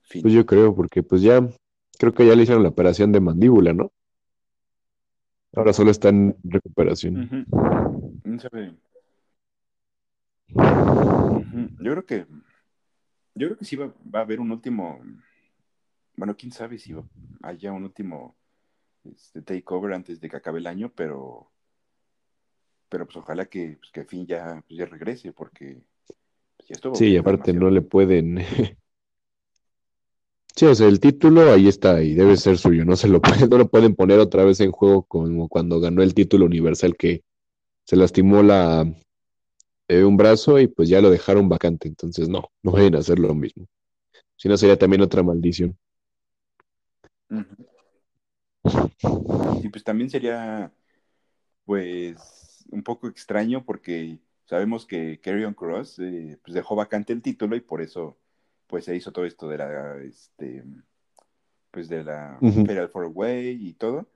Fin. 0.02 0.20
Pues 0.22 0.34
yo 0.34 0.44
creo, 0.44 0.74
porque 0.74 1.02
pues 1.02 1.22
ya 1.22 1.40
creo 1.98 2.12
que 2.12 2.26
ya 2.26 2.34
le 2.34 2.42
hicieron 2.42 2.62
la 2.62 2.68
operación 2.68 3.12
de 3.12 3.20
mandíbula, 3.20 3.72
¿no? 3.72 3.90
Ahora 5.54 5.72
solo 5.72 5.90
está 5.90 6.10
en 6.10 6.36
recuperación. 6.44 7.22
Ujú. 7.22 8.20
¿Quién 8.22 8.40
sabe? 8.40 8.74
Ujú. 10.54 11.68
Yo 11.80 11.92
creo 11.92 12.04
que 12.04 12.26
yo 13.40 13.48
creo 13.48 13.58
que 13.58 13.64
sí 13.64 13.76
va, 13.76 13.86
va 14.14 14.20
a 14.20 14.22
haber 14.22 14.38
un 14.40 14.50
último 14.52 15.00
bueno, 16.16 16.36
quién 16.36 16.52
sabe 16.52 16.78
si 16.78 16.92
va- 16.92 17.08
haya 17.42 17.72
un 17.72 17.84
último 17.84 18.36
este, 19.04 19.40
takeover 19.40 19.94
antes 19.94 20.20
de 20.20 20.28
que 20.28 20.36
acabe 20.36 20.58
el 20.58 20.66
año, 20.66 20.92
pero 20.94 21.50
pero 22.90 23.06
pues 23.06 23.16
ojalá 23.18 23.46
que, 23.46 23.78
pues, 23.80 23.90
que 23.92 24.04
Finn 24.04 24.26
ya, 24.26 24.62
pues, 24.66 24.78
ya 24.78 24.84
regrese, 24.84 25.32
porque 25.32 25.80
pues, 26.56 26.68
ya 26.68 26.74
estuvo 26.74 26.94
Sí, 26.94 27.06
y 27.06 27.16
aparte 27.16 27.52
no 27.52 27.70
le 27.70 27.82
pueden. 27.82 28.38
Sí, 30.56 30.66
o 30.66 30.74
sea, 30.74 30.88
el 30.88 31.00
título 31.00 31.52
ahí 31.52 31.68
está 31.68 32.02
y 32.02 32.12
debe 32.14 32.36
ser 32.36 32.58
suyo. 32.58 32.84
No 32.84 32.96
se 32.96 33.08
lo 33.08 33.22
pueden, 33.22 33.48
no 33.48 33.56
lo 33.56 33.68
pueden 33.68 33.94
poner 33.94 34.18
otra 34.18 34.44
vez 34.44 34.60
en 34.60 34.72
juego 34.72 35.04
como 35.04 35.48
cuando 35.48 35.80
ganó 35.80 36.02
el 36.02 36.12
título 36.12 36.44
universal 36.44 36.96
que 36.96 37.22
se 37.86 37.96
lastimó 37.96 38.42
la 38.42 38.92
eh, 39.90 40.04
un 40.04 40.16
brazo 40.16 40.60
y 40.60 40.68
pues 40.68 40.88
ya 40.88 41.00
lo 41.00 41.10
dejaron 41.10 41.48
vacante. 41.48 41.88
Entonces 41.88 42.28
no, 42.28 42.44
no 42.62 42.70
vayan 42.70 42.94
a 42.94 42.98
hacer 42.98 43.18
lo 43.18 43.34
mismo. 43.34 43.66
Si 44.36 44.48
no 44.48 44.56
sería 44.56 44.78
también 44.78 45.02
otra 45.02 45.24
maldición. 45.24 45.76
Y 49.62 49.68
pues 49.68 49.82
también 49.82 50.08
sería, 50.08 50.72
pues, 51.64 52.64
un 52.70 52.84
poco 52.84 53.08
extraño 53.08 53.64
porque 53.64 54.20
sabemos 54.46 54.86
que 54.86 55.18
Karrion 55.20 55.54
Cross 55.54 55.98
eh, 55.98 56.38
pues 56.44 56.54
dejó 56.54 56.76
vacante 56.76 57.12
el 57.12 57.20
título 57.20 57.56
y 57.56 57.60
por 57.60 57.82
eso, 57.82 58.16
pues, 58.68 58.84
se 58.84 58.94
hizo 58.94 59.10
todo 59.10 59.24
esto 59.24 59.48
de 59.48 59.58
la, 59.58 59.96
este, 60.04 60.62
pues, 61.72 61.88
de 61.88 62.04
la 62.04 62.38
Ujú. 62.40 62.64
Fatal 62.64 62.88
Four 62.90 63.10
Way 63.12 63.68
y 63.68 63.72
todo. 63.72 64.06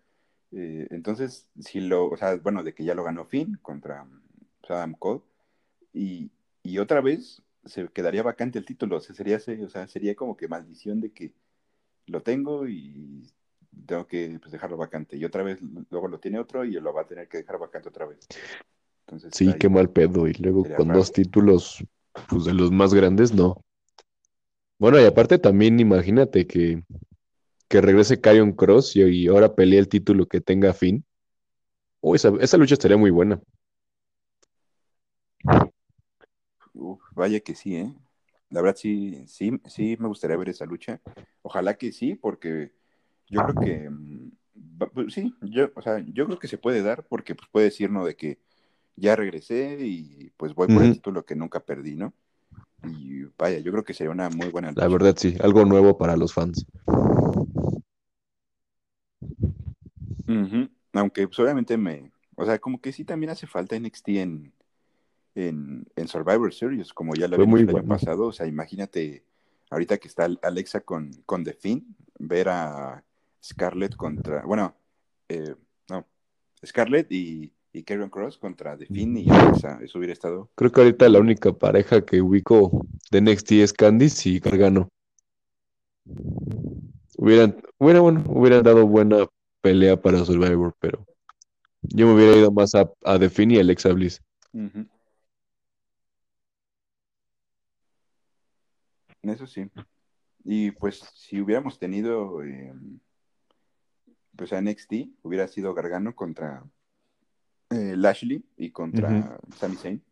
Eh, 0.53 0.87
entonces, 0.91 1.49
si 1.59 1.81
lo, 1.81 2.07
o 2.11 2.17
sea, 2.17 2.37
bueno, 2.37 2.63
de 2.63 2.75
que 2.75 2.85
ya 2.85 2.95
lo 2.95 3.03
ganó 3.03 3.25
Finn 3.25 3.59
contra 3.61 4.07
pues, 4.61 4.71
Adam 4.71 4.95
Cole 4.95 5.23
y, 5.95 6.31
y 6.63 6.79
otra 6.79 7.01
vez 7.01 7.43
se 7.65 7.89
quedaría 7.89 8.23
vacante 8.23 8.59
el 8.59 8.67
título, 8.67 8.97
o 8.97 9.01
sea, 9.01 9.15
sería, 9.15 9.37
o 9.37 9.69
sea, 9.71 9.87
sería 9.87 10.15
como 10.15 10.37
que 10.37 10.49
maldición 10.49 11.01
de 11.01 11.13
que 11.13 11.33
lo 12.07 12.23
tengo 12.23 12.69
y 12.69 13.23
tengo 13.87 14.07
que 14.07 14.39
pues, 14.41 14.53
dejarlo 14.53 14.77
vacante. 14.77 15.17
Y 15.17 15.25
otra 15.25 15.43
vez 15.43 15.61
luego 15.91 16.09
lo 16.09 16.19
tiene 16.21 16.39
otro 16.39 16.65
y 16.65 16.73
lo 16.73 16.93
va 16.93 17.03
a 17.03 17.07
tener 17.07 17.29
que 17.29 17.39
dejar 17.39 17.59
vacante 17.59 17.89
otra 17.89 18.07
vez. 18.07 18.19
Entonces, 19.07 19.33
Sí, 19.33 19.51
ahí 19.51 19.59
qué 19.59 19.69
mal 19.69 19.91
pedo. 19.91 20.29
Y 20.29 20.35
luego 20.35 20.65
con 20.65 20.89
raro. 20.89 21.01
dos 21.01 21.13
títulos, 21.13 21.83
pues 22.29 22.45
de 22.45 22.55
los 22.55 22.71
más 22.71 22.93
grandes, 22.93 23.33
no. 23.33 23.63
Bueno, 24.79 25.01
y 25.01 25.05
aparte 25.05 25.39
también 25.39 25.81
imagínate 25.81 26.47
que, 26.47 26.83
que 27.69 27.81
regrese 27.81 28.21
Karrion 28.21 28.53
Cross 28.53 28.97
y, 28.97 29.03
y 29.03 29.29
ahora 29.29 29.55
pelea 29.55 29.81
el 29.81 29.89
título 29.89 30.27
que 30.27 30.41
tenga 30.41 30.73
fin. 30.75 31.05
Oh, 32.01 32.15
esa, 32.15 32.33
esa 32.41 32.57
lucha 32.59 32.75
estaría 32.75 32.97
muy 32.99 33.11
buena. 33.11 33.41
Uf, 36.75 37.01
vaya 37.15 37.41
que 37.41 37.55
sí, 37.55 37.77
¿eh? 37.77 37.95
La 38.51 38.61
verdad 38.63 38.77
sí, 38.77 39.25
sí, 39.27 39.61
sí 39.67 39.97
me 39.99 40.09
gustaría 40.09 40.37
ver 40.37 40.49
esa 40.51 40.67
lucha. 40.67 41.01
Ojalá 41.43 41.75
que 41.77 41.93
sí, 41.93 42.15
porque 42.15 42.73
yo 43.29 43.43
creo 43.43 43.55
que 43.55 43.91
mm, 43.91 44.31
pues, 44.93 45.15
sí, 45.15 45.35
yo, 45.43 45.71
o 45.75 45.83
sea, 45.83 45.99
yo 46.07 46.27
creo 46.27 46.39
que 46.39 46.49
se 46.49 46.59
puede 46.59 46.83
dar 46.83 47.05
porque 47.09 47.35
pues 47.35 47.49
puede 47.51 47.67
decir, 47.67 47.91
¿no? 47.91 48.05
De 48.05 48.17
que 48.17 48.39
ya 48.97 49.17
regresé 49.17 49.79
y 49.81 50.31
pues 50.37 50.55
voy 50.55 50.69
por 50.69 50.83
el 50.85 50.93
título 50.93 51.25
que 51.25 51.37
nunca 51.37 51.61
perdí, 51.61 51.97
¿no? 51.97 52.15
Y 52.85 53.25
vaya, 53.39 53.59
yo 53.61 53.73
creo 53.73 53.85
que 53.85 53.95
sería 53.95 54.13
una 54.13 54.31
muy 54.31 54.51
buena 54.51 54.73
La 54.77 54.87
lucha. 54.87 54.89
verdad, 54.89 55.17
sí, 55.19 55.37
algo 55.43 55.65
nuevo 55.65 55.99
para 55.99 56.17
los 56.17 56.35
fans. 56.35 56.67
Ujú. 60.29 60.69
Aunque 60.93 61.27
pues, 61.29 61.39
obviamente 61.41 61.77
me, 61.77 62.11
o 62.37 62.45
sea, 62.47 62.59
como 62.59 62.81
que 62.81 62.93
sí 62.93 63.05
también 63.05 63.31
hace 63.31 63.47
falta 63.47 63.77
NXT 63.77 64.09
en, 64.21 64.54
en, 65.35 65.87
en 65.97 66.09
Survivor 66.09 66.53
Series, 66.53 66.93
como 66.93 67.15
ya 67.15 67.29
lo 67.29 67.45
muy 67.47 67.63
el 67.63 67.71
año 67.71 67.85
pasado. 67.85 68.27
O 68.27 68.33
sea, 68.33 68.47
imagínate, 68.47 69.25
ahorita 69.71 69.99
que 69.99 70.09
está 70.09 70.29
Alexa 70.43 70.81
con, 70.81 71.11
con 71.27 71.45
The 71.45 71.55
Finn, 71.55 71.97
ver 72.19 72.49
a 72.49 73.05
Scarlett 73.43 73.97
contra, 73.97 74.45
bueno, 74.45 74.75
eh, 75.29 75.55
no, 75.91 76.07
Scarlett 76.65 77.11
y, 77.11 77.53
y 77.73 77.83
Karrion 77.83 78.11
Cross 78.11 78.39
contra 78.39 78.77
The 78.77 78.87
Finn 78.87 79.17
y 79.17 79.29
Alexa. 79.29 79.81
Eso 79.83 79.99
hubiera 79.99 80.13
estado. 80.13 80.51
Creo 80.55 80.71
que 80.71 80.81
ahorita 80.81 81.09
la 81.09 81.19
única 81.19 81.53
pareja 81.53 82.05
que 82.05 82.23
ubico 82.23 82.87
de 83.11 83.21
NXT 83.21 83.53
es 83.53 83.73
Candice 83.73 84.31
y 84.31 84.39
Gargano. 84.39 84.89
Hubieran, 87.17 87.63
hubiera, 87.79 88.01
bueno, 88.01 88.25
hubieran 88.29 88.63
dado 88.63 88.87
buena 88.87 89.27
pelea 89.61 90.01
para 90.01 90.25
Survivor, 90.25 90.75
pero 90.79 91.07
yo 91.83 92.07
me 92.07 92.15
hubiera 92.15 92.37
ido 92.37 92.51
más 92.51 92.75
a, 92.75 92.91
a 93.05 93.19
The 93.19 93.31
Finn 93.31 93.51
y 93.51 93.59
Alexa 93.59 93.93
Bliss. 93.93 94.21
Ujú. 94.53 94.87
Eso 99.31 99.47
sí. 99.47 99.71
Y 100.45 100.71
pues 100.73 100.99
si 101.15 101.41
hubiéramos 101.41 101.79
tenido 101.79 102.43
eh, 102.45 102.73
pues 104.37 104.53
a 104.53 104.59
NXT, 104.61 104.93
hubiera 105.23 105.49
sido 105.49 105.73
Gargano 105.75 106.15
contra 106.15 106.63
eh, 107.71 107.95
Lashley 107.97 108.45
y 108.57 108.71
contra 108.71 109.39
Sami 109.57 109.77
Zayn. 109.77 110.03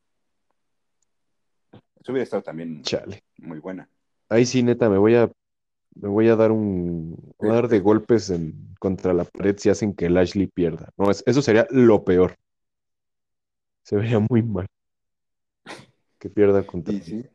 Eso 2.01 2.13
hubiera 2.13 2.25
estado 2.25 2.43
también 2.43 2.83
Chale. 2.83 3.23
muy 3.39 3.59
buena. 3.59 3.89
Ahí 4.29 4.47
sí, 4.47 4.63
neta, 4.63 4.89
me 4.89 4.99
voy 4.99 5.15
a, 5.15 5.31
me 5.95 6.09
voy 6.09 6.29
a 6.29 6.37
dar 6.37 6.51
un, 6.51 7.35
voy 7.39 7.51
a 7.51 7.55
dar 7.55 7.69
de 7.69 7.81
golpes 7.81 8.31
en, 8.31 8.75
contra 8.81 9.13
la 9.13 9.25
pared 9.25 9.57
si 9.59 9.69
hacen 9.69 9.95
que 9.95 10.09
Lashley 10.09 10.47
pierda. 10.47 10.89
No, 10.97 11.11
es- 11.11 11.23
eso 11.27 11.43
sería 11.43 11.67
lo 11.71 12.03
peor. 12.05 12.37
Se 13.83 13.97
vería 13.97 14.19
muy 14.19 14.43
mal. 14.43 14.67
Que 16.19 16.31
pierda 16.31 16.65
contra 16.65 16.95
sí. 17.03 17.27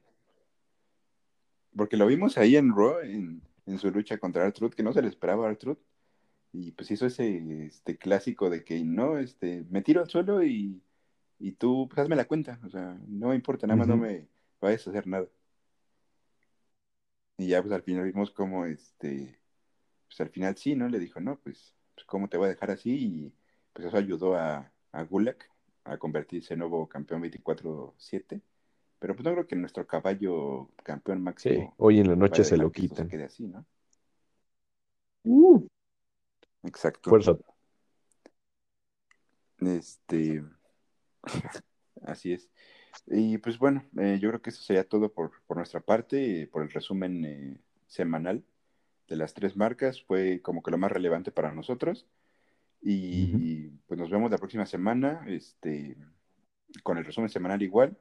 Porque 1.77 1.97
lo 1.97 2.07
vimos 2.07 2.37
ahí 2.37 2.55
en 2.57 2.75
Raw, 2.75 2.99
en, 3.01 3.41
en 3.65 3.79
su 3.79 3.91
lucha 3.91 4.17
contra 4.19 4.43
R-Truth, 4.45 4.73
que 4.75 4.83
no 4.83 4.93
se 4.93 5.01
le 5.01 5.07
esperaba 5.09 5.47
a 5.47 5.49
R-Truth. 5.51 5.79
Y 6.53 6.71
pues 6.73 6.91
hizo 6.91 7.05
ese 7.07 7.65
este, 7.67 7.97
clásico 7.97 8.49
de 8.49 8.63
que 8.63 8.83
no, 8.83 9.17
este, 9.19 9.65
me 9.69 9.81
tiro 9.83 10.01
al 10.01 10.09
suelo 10.09 10.43
y, 10.43 10.81
y 11.39 11.53
tú, 11.53 11.87
pues 11.89 11.99
hazme 11.99 12.15
la 12.17 12.25
cuenta. 12.27 12.59
O 12.65 12.69
sea, 12.69 12.99
no 13.07 13.29
me 13.29 13.35
importa, 13.35 13.67
nada 13.67 13.77
más 13.77 13.87
no 13.89 13.95
Ujú. 13.95 14.03
me 14.03 14.27
vayas 14.61 14.87
a 14.87 14.91
hacer 14.91 15.07
nada. 15.07 15.27
Y 17.37 17.47
ya 17.49 17.61
pues 17.61 17.73
al 17.73 17.83
final 17.83 18.05
vimos 18.05 18.31
como 18.31 18.65
este, 18.65 19.39
pues 20.07 20.21
al 20.21 20.29
final 20.29 20.57
sí, 20.57 20.75
¿no? 20.75 20.89
Le 20.89 20.99
dijo, 20.99 21.19
no, 21.19 21.39
pues, 21.39 21.75
pues 21.95 22.05
cómo 22.05 22.29
te 22.29 22.37
voy 22.37 22.47
a 22.47 22.49
dejar 22.49 22.71
así. 22.71 22.91
Y 22.95 23.33
pues 23.73 23.87
eso 23.87 23.97
ayudó 23.97 24.35
a, 24.35 24.71
a 24.91 25.03
Gulak 25.03 25.49
a 25.85 25.97
convertirse 25.97 26.53
en 26.53 26.59
nuevo 26.61 26.87
campeón 26.89 27.21
24-7. 27.21 28.41
Pero 28.99 29.15
pues 29.15 29.25
no 29.25 29.31
creo 29.31 29.47
que 29.47 29.55
nuestro 29.55 29.85
caballo 29.85 30.69
campeón 30.83 31.19
Sí, 31.19 31.23
máximo 31.23 31.73
hoy 31.77 31.99
en 31.99 32.09
la 32.09 32.15
noche 32.15 32.43
se 32.43 32.57
lo 32.57 32.67
esto 32.67 32.81
se 32.81 32.87
quitan. 32.87 33.09
quede 33.09 33.23
así, 33.25 33.47
¿no? 33.47 33.65
Uh, 35.23 35.67
Exacto. 36.63 37.09
fuerza. 37.09 37.37
Este, 39.59 40.43
así 42.05 42.33
es. 42.33 42.49
Y 43.07 43.37
pues 43.37 43.57
bueno, 43.57 43.83
eh, 43.99 44.17
yo 44.21 44.29
creo 44.29 44.41
que 44.41 44.49
eso 44.49 44.61
sería 44.61 44.87
todo 44.87 45.11
por, 45.11 45.31
por 45.45 45.57
nuestra 45.57 45.79
parte, 45.79 46.41
eh, 46.41 46.47
por 46.47 46.63
el 46.63 46.71
resumen 46.71 47.25
eh, 47.25 47.57
semanal 47.87 48.43
de 49.07 49.15
las 49.15 49.33
tres 49.33 49.55
marcas. 49.55 50.01
Fue 50.01 50.41
como 50.41 50.61
que 50.63 50.71
lo 50.71 50.77
más 50.77 50.91
relevante 50.91 51.31
para 51.31 51.51
nosotros. 51.51 52.07
Y 52.81 53.69
pues 53.87 53.99
nos 53.99 54.09
vemos 54.09 54.31
la 54.31 54.37
próxima 54.37 54.65
semana, 54.65 55.25
este, 55.27 55.97
con 56.83 56.97
el 56.97 57.05
resumen 57.05 57.29
semanal 57.29 57.61
igual. 57.61 57.97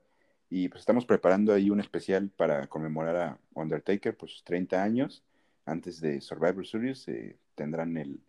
Y 0.48 0.68
pues 0.68 0.80
estamos 0.80 1.04
preparando 1.04 1.52
ahí 1.52 1.70
un 1.70 1.80
especial 1.80 2.30
para 2.30 2.66
conmemorar 2.68 3.16
a 3.16 3.38
Undertaker 3.54 4.16
sus 4.30 4.44
30 4.44 4.82
años. 4.82 5.24
Antes 5.64 6.00
de 6.00 6.20
Survivor 6.20 6.66
Series 6.66 7.08
eh, 7.08 7.36
tendrán 7.54 7.96
el, 7.96 8.20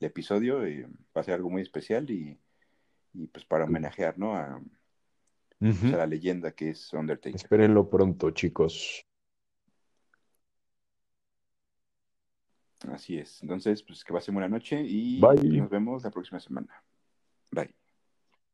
el 0.00 0.06
episodio. 0.06 0.64
eh, 0.64 0.86
va 1.16 1.20
a 1.20 1.24
ser 1.24 1.34
algo 1.34 1.50
muy 1.50 1.62
especial 1.62 2.10
y, 2.10 2.36
y, 3.14 3.26
pues 3.28 3.44
para 3.44 3.64
homenajear, 3.64 4.18
¿no? 4.18 4.34
A, 4.36 4.60
pues, 5.58 5.84
a 5.84 5.96
la 5.96 6.06
leyenda 6.06 6.52
que 6.52 6.70
es 6.70 6.92
Undertaker. 6.92 7.36
Espérenlo 7.36 7.88
pronto, 7.88 8.30
chicos. 8.32 9.04
Así 12.88 13.18
es. 13.18 13.42
Entonces, 13.42 13.82
pues 13.82 14.04
que 14.04 14.12
pasen 14.12 14.34
buena 14.34 14.48
noche 14.48 14.82
y 14.82 15.20
Bye. 15.20 15.58
nos 15.60 15.70
vemos 15.70 16.02
la 16.02 16.10
próxima 16.10 16.40
semana. 16.40 16.82
Bye. 17.50 17.74